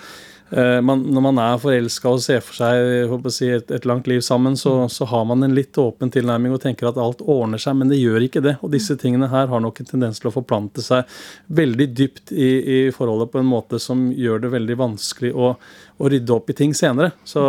[0.84, 4.58] man, når man er forelska og ser for seg si, et, et, langt liv sammen,
[4.60, 7.90] så, så, har man en litt åpen tilnærming og tenker at alt ordner seg, men
[7.90, 8.54] det gjør ikke det.
[8.60, 11.08] Og disse tingene her har nok en tendens til å forplante seg
[11.48, 15.54] veldig dypt i, i forholdet på en måte som gjør det veldig vanskelig å,
[15.96, 17.14] å rydde opp i ting senere.
[17.26, 17.42] Så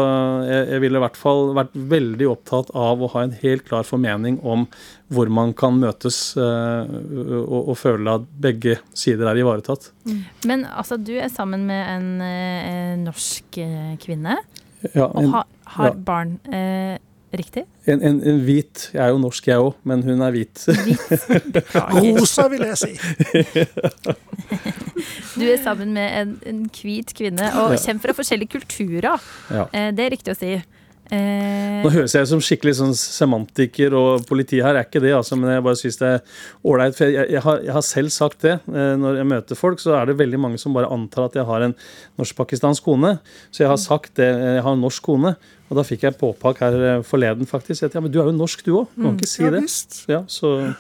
[0.47, 3.86] jeg, jeg ville i hvert fall vært veldig opptatt av å ha en helt klar
[3.88, 4.65] formening om
[5.15, 6.84] hvor man kan møtes uh,
[7.41, 9.89] og, og, føle at begge sider er ivaretatt.
[10.06, 10.21] Mm.
[10.51, 14.38] Men altså, du er sammen med en, en eh, norsk eh, kvinne
[14.93, 15.97] ja, en, og har, har ja.
[16.08, 16.38] barn.
[16.45, 16.95] Uh,
[17.36, 17.65] riktig?
[17.86, 20.65] En, en, en, hvit Jeg er jo norsk, jeg òg, men hun er hvit.
[21.97, 22.93] Rosa, vil jeg si.
[25.39, 29.28] du er sammen med en, hvit kvinne og kommer fra forskjellige kulturer.
[29.51, 29.67] Ja.
[29.71, 30.56] Eh, det er riktig å si.
[31.13, 35.37] Eh, Nå høres jeg som skikkelig sånn semantiker og politi her, er ikke det, altså,
[35.37, 36.95] men jeg bare syns det er ålreit.
[36.97, 38.55] For jeg, jeg, har, jeg, har, selv sagt det.
[38.71, 41.45] Eh, når jeg møter folk, så er det veldig mange som bare antar at jeg
[41.49, 41.75] har en
[42.21, 43.17] norsk-pakistansk kone.
[43.51, 44.31] Så jeg har sagt det.
[44.33, 45.35] Jeg har en norsk kone.
[45.65, 47.88] Og da fikk jeg påpakk her eh, forleden, faktisk.
[47.88, 48.89] At ja, men du er jo norsk, du òg.
[48.93, 49.15] Kan mm.
[49.17, 49.62] ikke si ja, det.
[50.12, 50.19] Ja,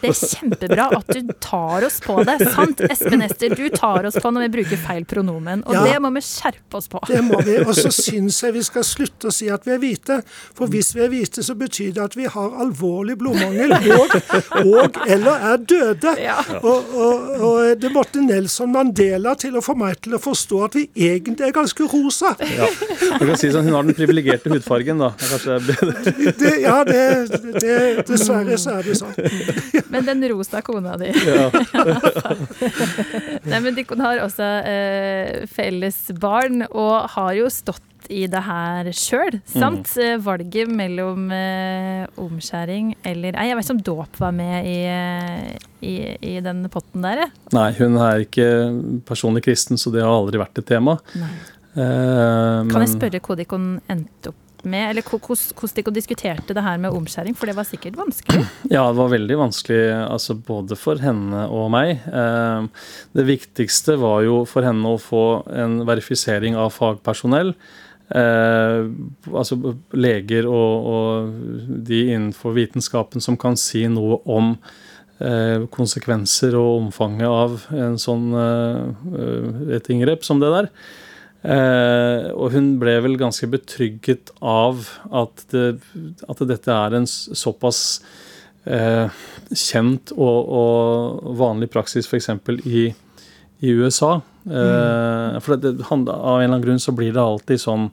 [0.03, 2.35] det er kjempebra at du tar oss på det.
[2.53, 3.55] Sant, Espen Ester?
[3.57, 5.63] Du tar oss på når vi bruker feil pronomen.
[5.65, 7.01] Og ja, det må vi skjerpe oss på.
[7.09, 7.57] Det må vi.
[7.63, 10.19] Og så syns jeg vi skal slutte å si at vi er hvite.
[10.53, 14.15] For hvis vi er hvite, så betyr det at vi har alvorlig blodmangel og,
[14.61, 16.15] og eller er døde.
[16.21, 16.37] Ja.
[16.61, 20.77] Og, og, og, det måtte Nelson Mandela til å få meg til å forstå at
[20.77, 22.35] vi egentlig er ganske rosa.
[22.53, 22.69] Ja.
[23.15, 25.13] Du kan si sånn, Hun har den privilegerte hudfargen hudfargen, da.
[25.17, 25.59] Kanskje
[26.39, 27.27] det, ja, det,
[27.59, 29.15] det, dessverre så er det sånn.
[29.93, 31.49] Men den rosa kona di ja.
[33.49, 38.89] Nei, men Dikon har også eh, felles barn, og har jo stått i det her
[38.93, 39.89] sjøl, sant?
[39.97, 40.21] Mm.
[40.25, 45.55] Valget mellom eh, omskjæring eller Nei, jeg vet ikke om dåp var med i, eh,
[45.81, 45.95] i,
[46.35, 47.33] i den potten der, jeg.
[47.55, 48.47] Nei, hun er ikke
[49.07, 50.99] personlig kristen, så det har aldri vært et tema.
[51.75, 53.45] Eh, kan jeg spørre hvor de
[53.91, 57.37] endte opp med, eller hvordan de diskuterte det her med omskjæring?
[57.37, 58.45] For det var sikkert vanskelig?
[58.75, 62.05] Ja, det var veldig vanskelig altså både for henne og meg.
[62.09, 62.67] Eh,
[63.17, 67.53] det viktigste var jo for henne å få en verifisering av fagpersonell.
[68.05, 68.85] Eh,
[69.33, 69.57] altså
[69.97, 71.37] leger og, og,
[71.87, 74.51] de innenfor vitenskapen som kan si noe om
[75.17, 80.69] eh, konsekvenser og omfanget av en sånn, eh, et inngrep som det der.
[81.45, 85.67] Eh, og hun ble vel ganske betrygget av at, det,
[86.25, 87.81] at dette er en såpass
[88.65, 89.05] eh,
[89.53, 92.31] kjent og, og, vanlig praksis f.eks.
[92.65, 92.87] I,
[93.61, 94.15] i USA.
[94.49, 95.41] Eh, mm.
[95.45, 97.91] For det, av en eller annen grunn så blir det alltid sånn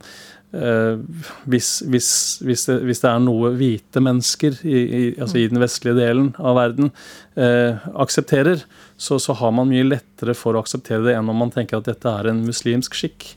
[0.53, 1.01] Uh,
[1.49, 2.09] hvis, hvis,
[2.45, 6.27] hvis, det, hvis, det, er noe hvite mennesker i, i, altså i den vestlige delen
[6.37, 6.91] av verden
[7.39, 8.65] uh, aksepterer,
[8.97, 11.89] så, så, har man mye lettere for å akseptere det enn om man tenker at
[11.89, 13.33] dette er en muslimsk skikk.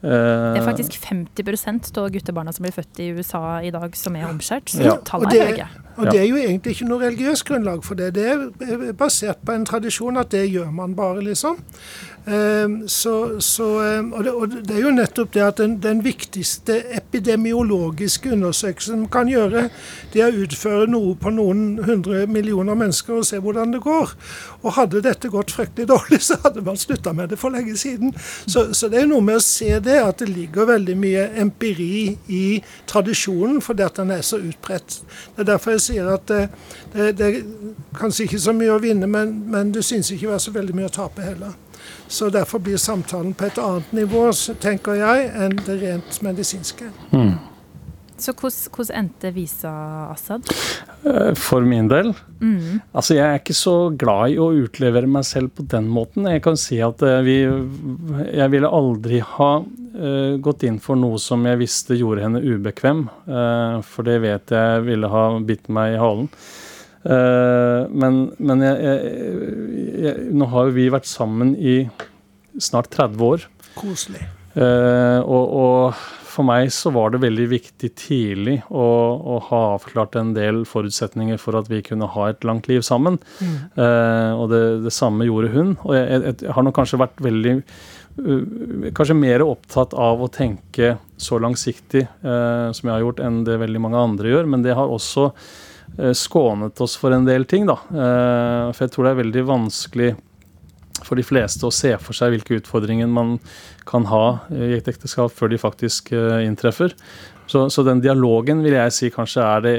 [0.00, 4.16] Uh, det er faktisk 50% av guttebarna som blir født i USA i dag, som
[4.16, 4.72] er omskjært.
[4.72, 4.98] Så ja.
[5.06, 5.70] tallet er høye.
[6.00, 8.14] Og det er jo egentlig ikke noe religiøst grunnlag for det.
[8.16, 11.58] Det er basert på en tradisjon at det gjør man bare, liksom.
[12.26, 16.02] Ehm, så, så, ehm, og, det, og, det, er jo nettopp det at den, den,
[16.04, 19.68] viktigste epidemiologiske undersøkelsen man kan gjøre,
[20.12, 24.12] det er å utføre noe på noen hundre millioner mennesker og se hvordan det går.
[24.62, 28.14] Og hadde dette gått fryktelig dårlig, så hadde man slutta med det for lenge siden.
[28.46, 32.16] Så, så det er noe med å se det, at det ligger veldig mye empiri
[32.28, 32.44] i
[32.90, 35.00] tradisjonen, fordi at den er så utbredt.
[35.36, 36.44] Det er derfor jeg sier at det,
[36.94, 37.42] det, det er
[37.98, 40.78] kanskje ikke så mye å vinne, men, men det synes ikke å være så veldig
[40.78, 41.58] mye å tape heller.
[42.08, 44.26] Så derfor blir samtalen på et annet nivå,
[44.60, 46.90] tenker jeg, enn det rent medisinske.
[47.14, 47.38] Mm.
[48.20, 49.70] Så hvordan endte Visa
[50.12, 50.44] Assad?
[51.08, 52.12] Eh, for min del?
[52.40, 52.80] Mm.
[52.92, 56.28] Altså, jeg er ikke så glad i å utlevere meg selv på den måten.
[56.28, 61.18] Jeg kan si at eh, vi Jeg ville aldri ha uh, gått inn for noe
[61.22, 65.96] som jeg visste gjorde henne ubekvem, uh, for det vet jeg ville ha bitt meg
[65.96, 66.28] i halen.
[67.00, 69.14] Uh, men, men jeg, jeg,
[70.04, 71.78] jeg, nå har jo vi vært sammen i
[72.60, 73.48] snart 30 år.
[73.78, 74.26] Koselig.
[74.56, 78.86] Uh, og, og, for meg så var det veldig viktig tidlig å,
[79.18, 83.18] å, ha avklart en del forutsetninger for at vi kunne ha et langt liv sammen.
[83.40, 83.56] Mm.
[83.78, 85.74] Uh, og det, det, samme gjorde hun.
[85.86, 87.58] Og jeg, jeg har nok kanskje vært veldig
[88.20, 93.80] Kanskje mer opptatt av å tenke så langsiktig som jeg har gjort, enn det veldig
[93.80, 94.48] mange andre gjør.
[94.50, 95.28] Men det har også
[95.98, 97.78] Eh, skånet oss for en del ting, da.
[97.90, 100.10] Eh, for jeg tror det er veldig vanskelig
[101.06, 103.38] for de fleste å se for seg hvilke utfordringer man
[103.88, 106.94] kan ha i et ekteskap før de faktisk eh, inntreffer.
[107.50, 109.72] Så, så, den dialogen vil jeg si kanskje er det,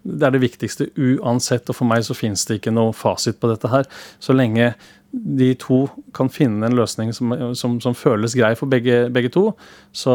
[0.00, 1.68] det, er det viktigste uansett.
[1.68, 3.84] Og for meg så finnes det ikke noe fasit på dette her.
[4.16, 4.72] Så lenge
[5.12, 5.82] de to
[6.16, 9.50] kan finne en løsning som, som, som føles grei for begge, begge to,
[9.92, 10.14] så,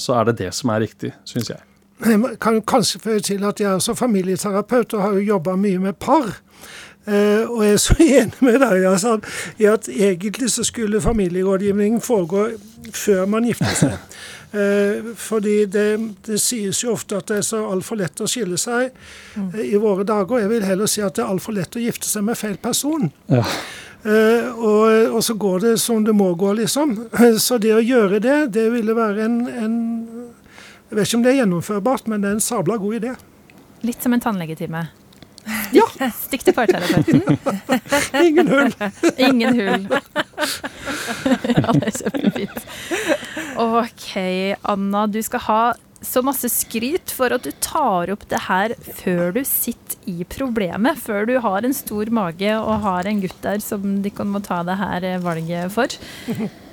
[0.00, 1.64] så, er det det som er riktig, syns jeg.
[2.00, 5.82] Jeg kan kanskje føye til at jeg er også familieterapeut og har jo jobba mye
[5.82, 6.32] med par.
[7.10, 9.16] Uh, og jeg er så enig med deg altså,
[9.58, 12.50] i at egentlig så skulle familierådgivningen foregå
[12.94, 13.96] før man gifter seg.
[14.54, 15.88] Uh, fordi det,
[16.26, 19.74] det, sies jo ofte at det er så altfor lett å skille seg uh, i
[19.80, 20.44] våre dager.
[20.44, 23.10] Jeg vil heller si at det er altfor lett å gifte seg med feil person.
[23.30, 23.42] Ja.
[24.00, 26.94] Og, og, så går det som det må gå, liksom.
[27.46, 29.74] Så det å gjøre det, det ville være en, en
[30.88, 33.12] Jeg vet ikke om det er gjennomførbart, men det er en sabla god idé.
[33.84, 34.86] Litt som en tannlegetime.
[35.74, 35.86] Ja.
[36.14, 37.22] Stikk til parterapeuten.
[38.26, 38.72] Ingen hull.
[39.16, 39.86] Ingen hull.
[41.50, 42.66] ja, det er kjempefint.
[43.60, 44.08] OK,
[44.72, 45.06] Anna.
[45.10, 45.62] Du skal ha
[46.00, 48.72] så masse skryt for at du tar opp det her
[49.02, 50.98] før du sitter i problemet.
[51.00, 54.40] Før du har en stor mage og har en gutt der som de kan må
[54.44, 56.00] ta det her valget for.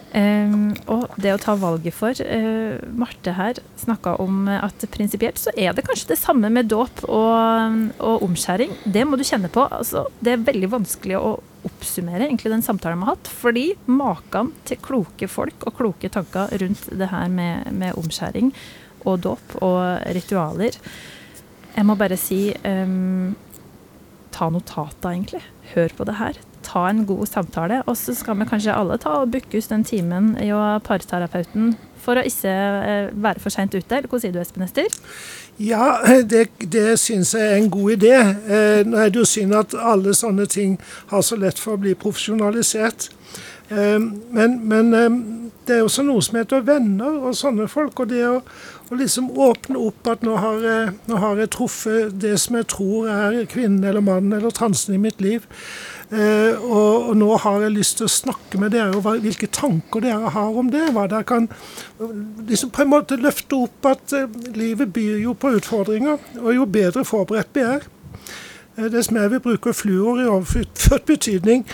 [0.07, 5.51] Um, og det å ta valget for uh, Marte her snakka om at prinsipielt så
[5.59, 8.71] er det kanskje det samme med dåp og, og, omskjæring.
[8.87, 9.65] Det må du kjenne på.
[9.67, 11.35] Altså, det er veldig vanskelig å
[11.67, 13.31] oppsummere egentlig den samtalen vi har hatt.
[13.43, 18.53] Fordi maken til kloke folk og kloke tanker rundt det her med, med omskjæring
[19.07, 20.79] og dåp og ritualer.
[21.75, 23.35] Jeg må bare si um,
[24.33, 25.43] ta notater, egentlig.
[25.75, 26.46] Hør på det her.
[26.65, 27.81] Ta en god samtale.
[27.85, 30.49] Og så skal vi kanskje alle ta og booke ut den timen i
[30.87, 33.91] parterapeuten for å ikke uh, være for seint ute.
[33.91, 34.93] Eller hva sier du, Espen Ester?
[35.57, 38.13] Ja, det, det syns jeg er en god idé.
[38.13, 40.75] Eh, nå er det jo synd at alle sånne ting
[41.09, 43.09] har så lett for å bli profesjonalisert.
[43.73, 45.17] Eh, men, men eh,
[45.67, 48.03] det er også noe som heter venner og sånne folk.
[48.03, 48.37] Og det å,
[48.87, 52.69] å liksom åpne opp at nå har, jeg, nå har, jeg, truffet det som jeg
[52.77, 55.49] tror er kvinnen eller mannen eller transen i mitt liv.
[56.07, 60.05] Eh, og, og, nå har jeg lyst til å snakke med dere og hvilke tanker
[60.05, 60.85] dere har om det.
[60.95, 61.49] Hva dere kan
[62.47, 66.21] liksom på en måte løfte opp at eh, livet byr jo på utfordringer.
[66.43, 67.87] Og jo bedre forberedt vi er,
[68.77, 71.65] Eh, dess mer vi bruker fluor i overført betydning,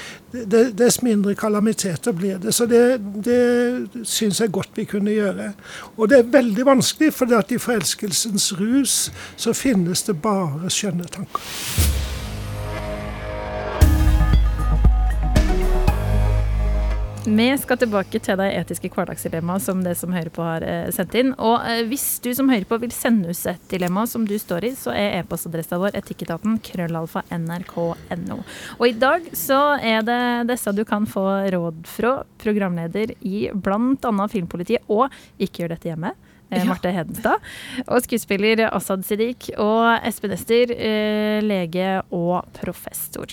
[0.77, 2.53] dess mindre kalamiteter blir det.
[2.53, 5.51] Så det, det syns jeg godt vi kunne gjøre.
[5.97, 12.12] Og det er veldig vanskelig, for i forelskelsens rus så finnes det bare skjønne tanker.
[17.23, 21.13] Vi skal tilbake til de etiske hverdagsdilemmaene som det som hører på har eh, sendt
[21.15, 21.29] inn.
[21.39, 24.67] Og eh, hvis du som hører på vil sende oss et dilemma som du står
[24.67, 28.41] i, så er e-postadressa vår etikketaten krøllalfa nrk.no.
[28.75, 30.19] Og i dag så er det
[30.51, 31.23] disse du kan få
[31.55, 32.11] råd fra,
[32.43, 34.27] programleder i bl.a.
[34.33, 35.07] Filmpolitiet, og
[35.39, 36.11] Ikke gjør dette hjemme.
[36.51, 36.67] Eh.
[36.67, 37.39] Marte Hedenstad.
[37.87, 39.53] Og skuespiller Asaad Siddiq.
[39.63, 40.75] Og Espen Ester,
[41.47, 43.31] lege og professor.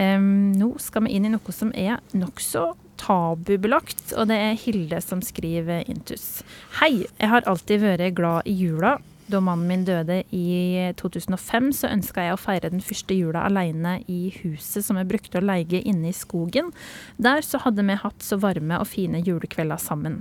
[0.00, 2.70] Nå skal vi inn i noe som er nokså
[3.00, 6.42] tabubelagt, og det er Hilde som skriver Intus.
[6.80, 8.96] Hei, jeg har alltid vært glad i jula.
[9.26, 13.96] Da mannen min døde i 2005, så ønska jeg å feire den første jula alene
[14.06, 16.68] i huset som jeg brukte å leie inne i skogen.
[17.18, 20.20] Der så hadde vi hatt så varme og fine julekvelder sammen.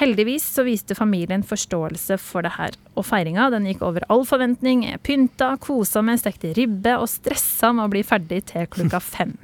[0.00, 4.86] Heldigvis så viste familien forståelse for det her, og feiringa den gikk over all forventning.
[4.88, 9.36] Jeg pynta, kosa meg, stekte ribbe og stressa med å bli ferdig til klokka fem.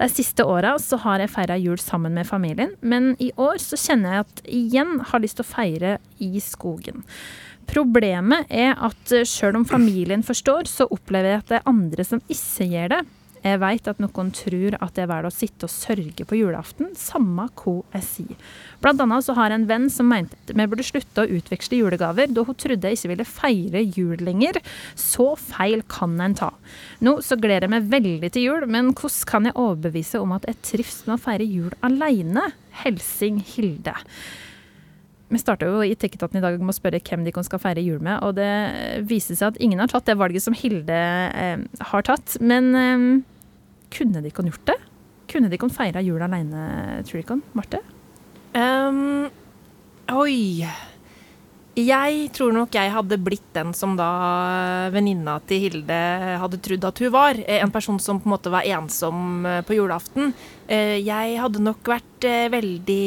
[0.00, 3.76] De siste åra så har jeg feira jul sammen med familien, men i år så
[3.76, 7.04] kjenner jeg at igjen har lyst til å feire i skogen.
[7.70, 12.22] Problemet er at sjøl om familien forstår, så opplever jeg at det er andre som
[12.26, 13.00] ikke gjør det.
[13.40, 16.90] Jeg veit at noen tror at det er verdt å sitte og sørge på julaften,
[16.98, 18.50] samme hva jeg sier.
[18.82, 21.78] Blant annet så har jeg en venn som mente at vi burde slutte å utveksle
[21.78, 24.60] julegaver, da hun trodde jeg ikke ville feire jul lenger.
[24.98, 26.50] Så feil kan en ta.
[27.00, 30.50] Nå så gleder jeg meg veldig til jul, men hvordan kan jeg overbevise om at
[30.50, 32.50] jeg trives med å feire jul aleine?
[32.82, 33.96] Helsing Hilde.
[35.30, 38.00] Vi starta jo i Tekketaten i dag med å spørre hvem de skal feire jul
[38.02, 38.50] med, og det
[39.06, 40.96] viser seg at ingen har tatt det valget som Hilde
[41.30, 41.62] eh,
[41.92, 42.34] har tatt.
[42.42, 43.04] Men eh,
[43.94, 44.78] kunne de ikke gjort det?
[45.30, 46.64] Kunne de ikke feira jul alene,
[47.06, 47.78] tror de Marte?
[48.58, 49.30] Um,
[50.10, 50.66] oi.
[51.80, 54.08] Jeg tror nok jeg hadde blitt den som da
[54.92, 55.98] venninna til Hilde
[56.42, 57.38] hadde trodd at hun var.
[57.46, 60.34] Eh, en person som på en måte var ensom eh, på julaften.
[60.66, 63.06] Eh, jeg hadde nok vært veldig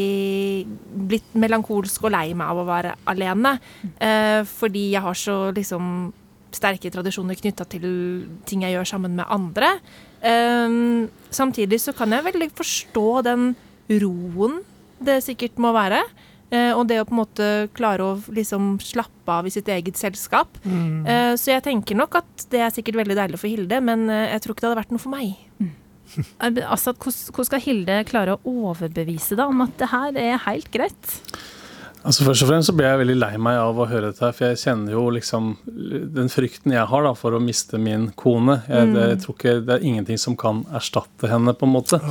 [1.09, 3.51] blitt melankolsk og lei meg av å være alene.
[4.49, 5.91] Fordi jeg har så liksom
[6.53, 7.85] sterke tradisjoner knytta til
[8.49, 9.69] ting jeg gjør sammen med andre.
[11.29, 13.51] Samtidig så kan jeg veldig forstå den
[14.01, 14.63] roen
[15.03, 16.01] det sikkert må være.
[16.53, 19.97] Eh, og det å på en måte klare å liksom slappe av i sitt eget
[19.97, 20.59] selskap.
[20.65, 24.29] Eh, så jeg tenker nok at det er sikkert veldig deilig for Hilde, men eh,
[24.35, 25.33] jeg tror ikke det hadde vært noe for meg.
[26.43, 30.69] Altså, hvordan hvordan skal Hilde klare å overbevise deg om at det her er helt
[30.69, 31.13] greit?
[32.03, 34.35] Altså Først og fremst så ble jeg veldig lei meg av å høre dette, her,
[34.35, 35.53] for jeg kjenner jo liksom
[36.13, 38.59] den frykten jeg har da for å miste min kone.
[38.67, 42.01] Jeg, det, jeg tror ikke Det er ingenting som kan erstatte henne, på en måte.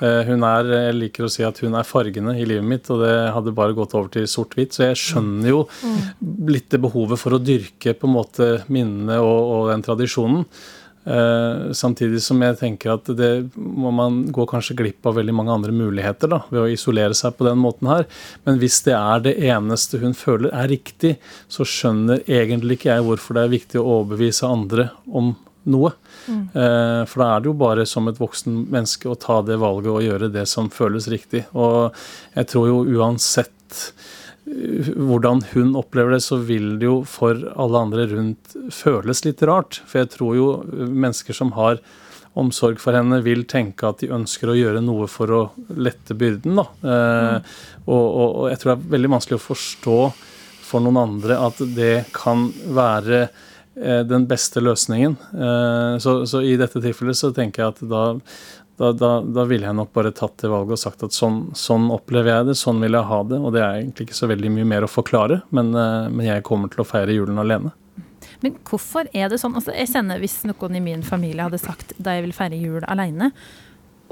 [0.00, 3.00] Eh, Hun er, Jeg liker å si at hun er fargene i livet mitt, og
[3.04, 4.76] det hadde bare gått over til sort-hvitt.
[4.76, 5.62] Så jeg skjønner jo
[6.50, 10.44] litt det behovet for å dyrke på en måte minnene og, og den tradisjonen.
[11.06, 15.54] Uh, samtidig som jeg tenker at det må man gå kanskje glipp av veldig mange
[15.54, 18.08] andre muligheter da, ved å isolere seg på den måten her.
[18.42, 21.14] Men hvis det er det eneste hun føler er riktig,
[21.46, 25.36] så skjønner egentlig ikke jeg hvorfor det er viktig å overbevise andre om
[25.70, 25.92] noe.
[26.28, 29.92] Eh, for da er det jo bare som et voksen menneske å ta det valget
[29.92, 31.44] og gjøre det som føles riktig.
[31.54, 31.94] Og
[32.36, 33.82] jeg tror jo uansett
[34.46, 39.44] eh, hvordan hun opplever det, så vil det jo for alle andre rundt føles litt
[39.46, 39.80] rart.
[39.86, 41.82] For jeg tror jo mennesker som har
[42.36, 45.42] omsorg for henne, vil tenke at de ønsker å gjøre noe for å
[45.72, 46.58] lette byrden.
[46.60, 46.66] Da.
[46.92, 50.00] Eh, og, og, og jeg tror det er veldig vanskelig å forstå
[50.66, 53.44] for noen andre at det kan være eh,
[53.76, 55.16] den beste løsningen.
[55.32, 58.04] Eh, så, så i dette tilfellet så tenker jeg at da,
[58.80, 61.90] da, da, da ville jeg nok bare tatt det valget og sagt at sånn, sånn
[61.94, 63.40] opplever jeg det, sånn vil jeg ha det.
[63.40, 66.46] Og det er egentlig ikke så veldig mye mer å forklare, men, eh, men jeg
[66.48, 67.74] kommer til å feire julen alene.
[68.42, 69.54] Men hvorfor er det sånn?
[69.56, 72.84] Altså, jeg kjenner Hvis noen i min familie hadde sagt da jeg vil feire jul
[72.84, 73.30] alene,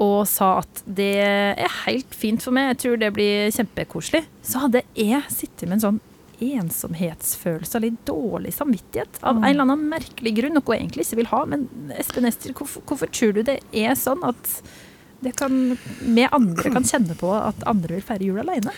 [0.01, 4.65] og sa at det er helt fint for meg, jeg tror det blir kjempekoselig, så
[4.65, 6.01] hadde jeg sittet med en sånn
[6.43, 9.21] ensomhetsfølelse litt dårlig samvittighet.
[9.21, 11.41] Av en eller annen merkelig grunn, noe jeg egentlig ikke vil ha.
[11.51, 11.65] Men
[11.95, 14.59] Espen Ester, hvorfor, hvorfor tror du det er sånn at
[15.25, 18.73] det kan, vi andre kan kjenne på at andre vil feire jul alene?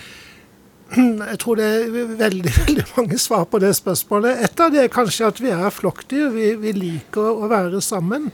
[1.31, 4.43] Jeg tror det er veldig veldig mange svar på det spørsmålet.
[4.47, 6.29] Et av det er kanskje at vi er flokkdyr.
[6.35, 8.31] Vi, vi liker å være sammen.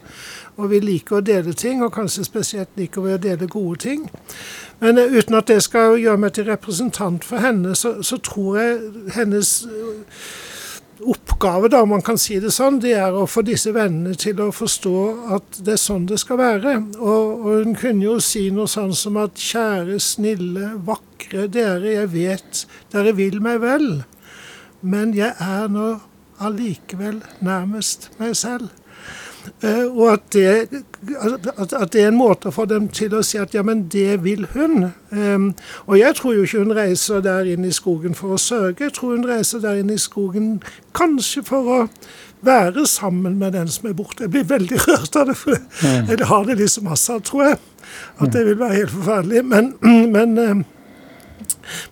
[0.62, 4.04] Og vi liker å dele ting, og kanskje spesielt liker vi å dele gode ting.
[4.84, 8.58] Men eh, uten at det skal gjøre meg til representant for henne, så, så tror
[8.60, 10.26] jeg hennes eh,
[11.04, 14.40] oppgave, da, om man kan si det sånn, det er å få disse vennene til
[14.44, 14.98] å forstå
[15.38, 16.76] at det er sånn det skal være.
[17.00, 22.14] Og, og hun kunne jo si noe sånn som at kjære, snille, vakre dere, jeg
[22.14, 22.64] vet
[22.94, 23.90] dere vil meg vel,
[24.84, 25.94] men jeg er nå
[26.44, 28.72] allikevel nærmest meg selv.
[29.64, 30.84] Eh, og at det,
[31.20, 34.48] at, det er en måte få dem til å si at ja, men det vil
[34.54, 34.92] hun.
[35.86, 38.88] Og jeg tror jo ikke hun reiser der inn i skogen for å sørge.
[38.88, 40.56] Jeg tror hun reiser der inn i skogen
[40.96, 41.80] kanskje for å
[42.44, 44.26] være sammen med den som er borte.
[44.26, 47.60] Jeg blir veldig rørt av det, for jeg har det liksom masse, tror jeg.
[48.20, 49.44] At det vil være helt forferdelig.
[49.46, 49.74] Men,
[50.16, 50.66] men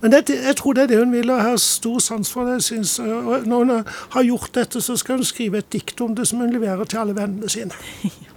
[0.01, 2.49] men det, jeg tror det er det hun vil, og jeg har stor sans for
[2.49, 2.59] det.
[2.65, 6.27] Synes, og når hun har gjort dette, så skal hun skrive et dikt om det
[6.29, 7.75] som hun leverer til alle vennene sine.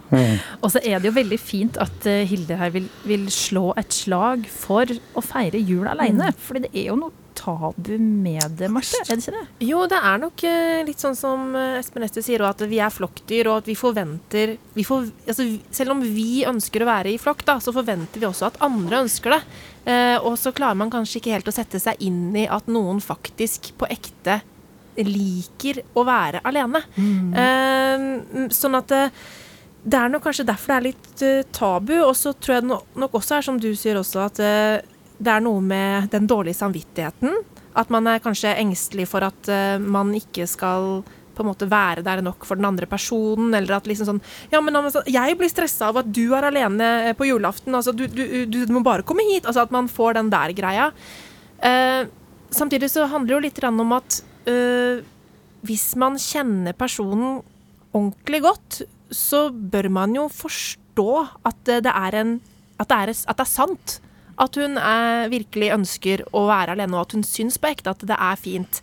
[0.63, 3.95] Og så er det jo veldig fint at eh, Hilde her vil, vil slå et
[3.95, 6.31] slag for å feire jul alene.
[6.31, 6.41] Mm.
[6.47, 9.01] Fordi det er jo noe tabu med det, Marte?
[9.03, 9.67] Er det ikke det?
[9.67, 12.95] Jo, det er nok eh, litt sånn som eh, Espen Ester sier, at vi er
[12.95, 17.21] flokkdyr, og at vi forventer vi får, altså, Selv om vi ønsker å være i
[17.21, 19.43] flokk, da, så forventer vi også at andre ønsker det.
[19.85, 23.03] Eh, og så klarer man kanskje ikke helt å sette seg inn i at noen
[23.05, 24.41] faktisk på ekte
[24.95, 26.81] liker å være alene.
[27.45, 28.05] Eh,
[28.55, 29.25] sånn at eh,
[29.85, 31.97] det er nok kanskje derfor det er litt tabu.
[32.07, 35.43] Og så tror jeg det nok også er som du sier også, at det er
[35.45, 37.37] noe med den dårlige samvittigheten.
[37.77, 39.51] At man er kanskje engstelig for at
[39.83, 41.03] man ikke skal
[41.35, 44.23] på en måte være der nok for den andre personen, eller at liksom sånn
[44.53, 47.75] Ja, men altså, jeg blir stressa av at du er alene eh, på julaften.
[47.75, 49.49] Altså, du, du, du, du må bare komme hit.
[49.49, 50.91] Altså at man får den der greia.
[51.65, 52.05] Uh,
[52.53, 54.19] samtidig så handler det jo litt om at
[54.51, 55.05] uh,
[55.65, 57.39] hvis man kjenner personen
[57.95, 58.83] ordentlig godt,
[59.15, 61.11] så bør man jo forstå
[61.47, 62.35] at det er en
[62.81, 63.99] at det er, at det er sant.
[64.41, 68.03] At hun eh, virkelig ønsker å være alene, og at hun syns på ekte at
[68.09, 68.81] det er fint.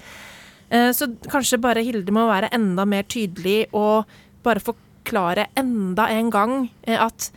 [0.72, 4.10] Eh, så kanskje bare Hilde må være enda mer tydelig og
[4.46, 7.32] bare forklare enda en gang eh, at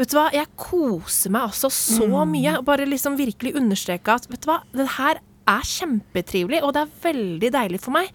[0.00, 2.56] Vet du hva, jeg koser meg altså så mye.
[2.56, 5.20] og Bare liksom virkelig understreke at vet du hva, det her
[5.52, 8.08] er kjempetrivelig, og det er veldig deilig for meg.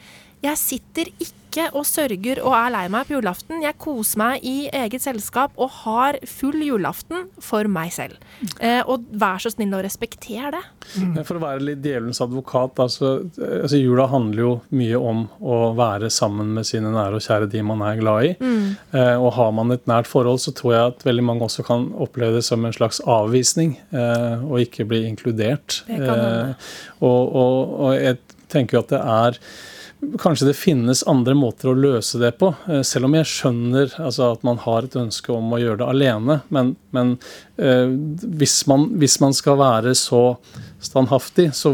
[0.44, 3.62] Jeg sitter ikke ikke og sørger og er lei meg på julaften.
[3.64, 8.18] Jeg koser meg i eget selskap og har full julaften for meg selv.
[8.60, 10.64] Eh, og vær så snill å respektere det.
[11.28, 16.12] For å være litt djevelens advokat, altså, altså jula handler jo mye om å være
[16.14, 18.34] sammen med sine nære og kjære, de man er glad i.
[18.42, 18.76] Mm.
[18.92, 21.90] Eh, og har man et nært forhold, så tror jeg at veldig mange også kan
[21.98, 25.82] oppleve det som en slags avvisning, eh, og ikke bli inkludert.
[25.88, 26.24] Det kan.
[26.28, 26.70] Eh,
[27.02, 28.20] og, og, og jeg
[28.52, 29.42] tenker jo at det er
[30.22, 34.28] Kanskje det finnes andre måter å løse det på, eh, selv om jeg skjønner altså,
[34.36, 36.36] at man har et ønske om å gjøre det alene.
[36.54, 37.16] Men, men
[37.58, 37.90] eh,
[38.38, 40.22] hvis, man, hvis man skal være så
[40.86, 41.74] standhaftig, så,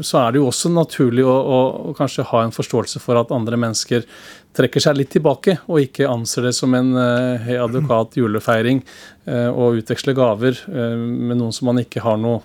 [0.00, 3.34] så er det jo også naturlig å, å, å kanskje ha en forståelse for at
[3.36, 4.08] andre mennesker
[4.56, 8.80] trekker seg litt tilbake, og ikke anser det som en eh, hei, advokat julefeiring
[9.28, 12.40] eh, og utveksle gaver eh, med noen som man ikke har noe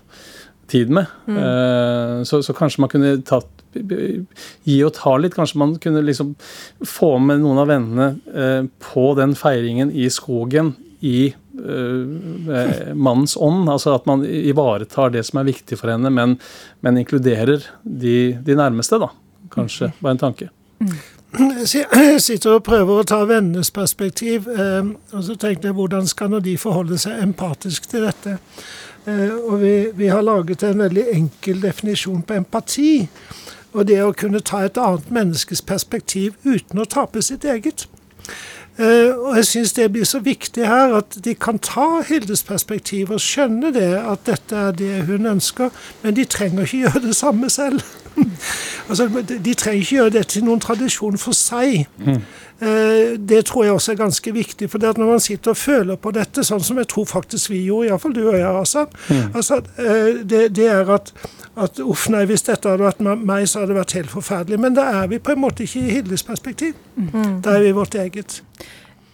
[0.67, 1.07] tid med.
[1.29, 5.35] Eh, så, så kanskje man kunne tatt gi og ta litt.
[5.35, 6.33] Kanskje man kunne liksom
[6.85, 8.61] få med noen av vennene eh,
[8.91, 10.73] på den feiringen i skogen
[11.05, 13.69] i eh, mannens ånd.
[13.69, 16.37] Altså at man ivaretar det som er viktig for henne, men,
[16.85, 19.11] men inkluderer de, de nærmeste, da.
[19.53, 19.91] Kanskje.
[19.99, 20.49] var en tanke.
[21.35, 26.31] Jeg sitter og prøver å ta vennenes perspektiv, eh, og så tenkte jeg hvordan skal
[26.33, 28.39] nå de forholde seg empatisk til dette?
[29.05, 33.03] Og vi, vi har laget en veldig enkel definisjon på empati.
[33.75, 37.85] Og det å kunne ta et annet menneskes perspektiv uten å tape sitt eget.
[38.75, 43.13] Eh, og jeg syns det blir så viktig her at de kan ta Hildes perspektiv
[43.15, 45.71] og skjønne det, at dette er det hun ønsker,
[46.03, 47.83] men de trenger ikke gjøre det samme selv.
[48.89, 51.85] altså, de trenger ikke gjøre det til noen tradisjon for seg.
[51.97, 52.19] Mm.
[53.27, 54.69] Det tror jeg også er ganske viktig.
[54.71, 57.51] For det at når man sitter og føler på dette, sånn som jeg tror faktisk
[57.51, 58.93] vi gjorde, iallfall du og jeg, Asan,
[59.33, 61.11] altså, eh, det, det er at,
[61.59, 64.61] at uff nei, hvis dette hadde vært meg, så hadde det vært helt forferdelig.
[64.63, 66.73] Men da er vi på en måte ikke i Hildes perspektiv.
[67.43, 68.41] Da er vi vårt eget.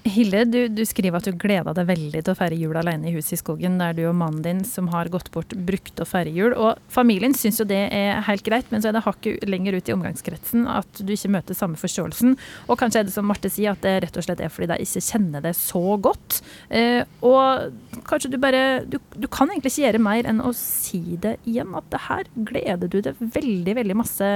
[0.01, 3.13] Hilde, du, du skriver at du gleda deg veldig til å feire jul alene i
[3.13, 6.33] huset i skogen, der du og mannen din, som har gått bort, brukte å feire
[6.33, 6.55] jul.
[6.57, 9.91] Og familien syns jo det er helt greit, men så er det hakket lenger ut
[9.91, 12.33] i omgangskretsen at du ikke møter samme forståelsen.
[12.65, 14.81] Og kanskje er det som Marte sier, at det rett og slett er fordi de
[14.87, 16.41] ikke kjenner det så godt.
[16.73, 21.03] Eh, og kanskje du bare du, du kan egentlig ikke gjøre mer enn å si
[21.21, 24.31] det igjen, at det her gleder du deg veldig, veldig masse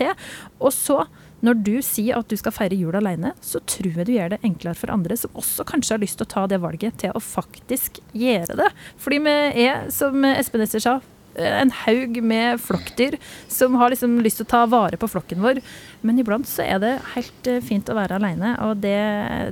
[0.00, 0.16] til.
[0.64, 1.02] Og så
[1.46, 4.40] når du sier at du skal feire jul alene, så tror jeg du gjør det
[4.46, 7.22] enklere for andre som også kanskje har lyst til å ta det valget, til å
[7.24, 8.68] faktisk gjøre det.
[9.00, 10.98] Fordi vi er, som Espen Ester sa,
[11.40, 13.16] en haug med flokkdyr
[13.48, 15.62] som har liksom lyst til å ta vare på flokken vår.
[16.06, 18.98] Men iblant så er det helt eh, fint å være alene, og det,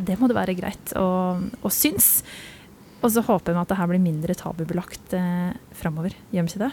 [0.04, 1.08] det må det være greit å,
[1.38, 2.18] å synes.
[2.98, 6.18] Og så håper vi at det her blir mindre tabubelagt eh, framover.
[6.34, 6.72] Gjør vi ikke det?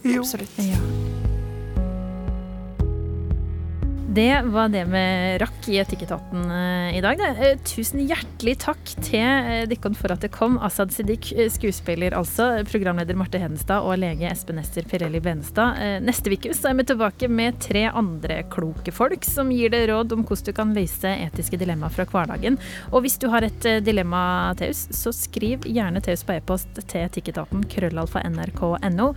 [0.00, 0.24] Jo.
[0.24, 0.56] Absolutt.
[0.64, 1.38] Ja.
[4.10, 5.00] Det var det vi
[5.38, 7.18] rakk i Etikketaten eh, i dag.
[7.18, 7.28] det.
[7.46, 10.56] Eh, Tusen hjertelig takk til Dikkon dere for at det kom.
[10.58, 15.78] Asad Siddiq, eh, skuespiller altså, programleder Marte Hedenstad og lege Espen Ester Pirelli Benestad.
[15.78, 20.16] Eh, Neste uke er vi tilbake med tre andre kloke folk som gir deg råd
[20.16, 22.58] om hvordan du kan løse etiske dilemmaer fra hverdagen.
[22.90, 27.06] Og hvis du har et eh, dilemma til så skriv gjerne til på e-post til
[27.06, 29.12] etikketaten krøllalfa nrk.no.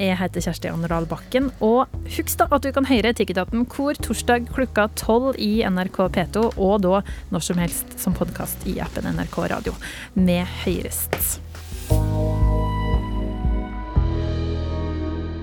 [0.00, 4.29] Jeg heter Kjersti Anderdal Bakken, og husk da at du kan høre Etikketaten hvor torsdag
[4.38, 7.00] klokka tolv i NRK P2, og da
[7.32, 9.74] når som helst som podkast i appen NRK Radio.
[10.14, 11.40] med høyrest.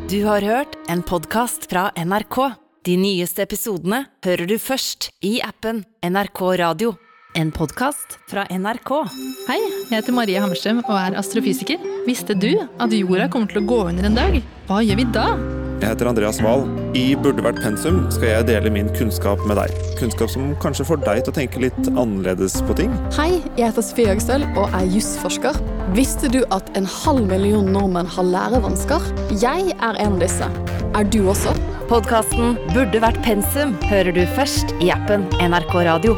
[0.07, 2.37] Du har hørt en podkast fra NRK.
[2.87, 6.95] De nyeste episodene hører du først i appen NRK Radio.
[7.35, 8.93] En podkast fra NRK.
[9.49, 11.83] Hei, jeg heter Marie Hammerstrøm og er astrofysiker.
[12.07, 14.43] Visste du at jorda kommer til å gå under en dag?
[14.71, 15.31] Hva gjør vi da?
[15.77, 16.63] Jeg heter Andreas Wahl.
[16.97, 19.73] I Burde vært pensum skal jeg dele min kunnskap med deg.
[19.99, 22.93] Kunnskap som kanskje får deg til å tenke litt annerledes på ting.
[23.17, 25.59] Hei, jeg heter Sofie Høgstøl og er jusforsker.
[25.97, 29.05] Visste du at en halv million nordmenn har lærevansker?
[29.37, 30.49] Jeg er en av disse.
[30.97, 31.53] Er du også?
[31.91, 36.17] Podkasten Burde vært pensum hører du først i appen NRK Radio.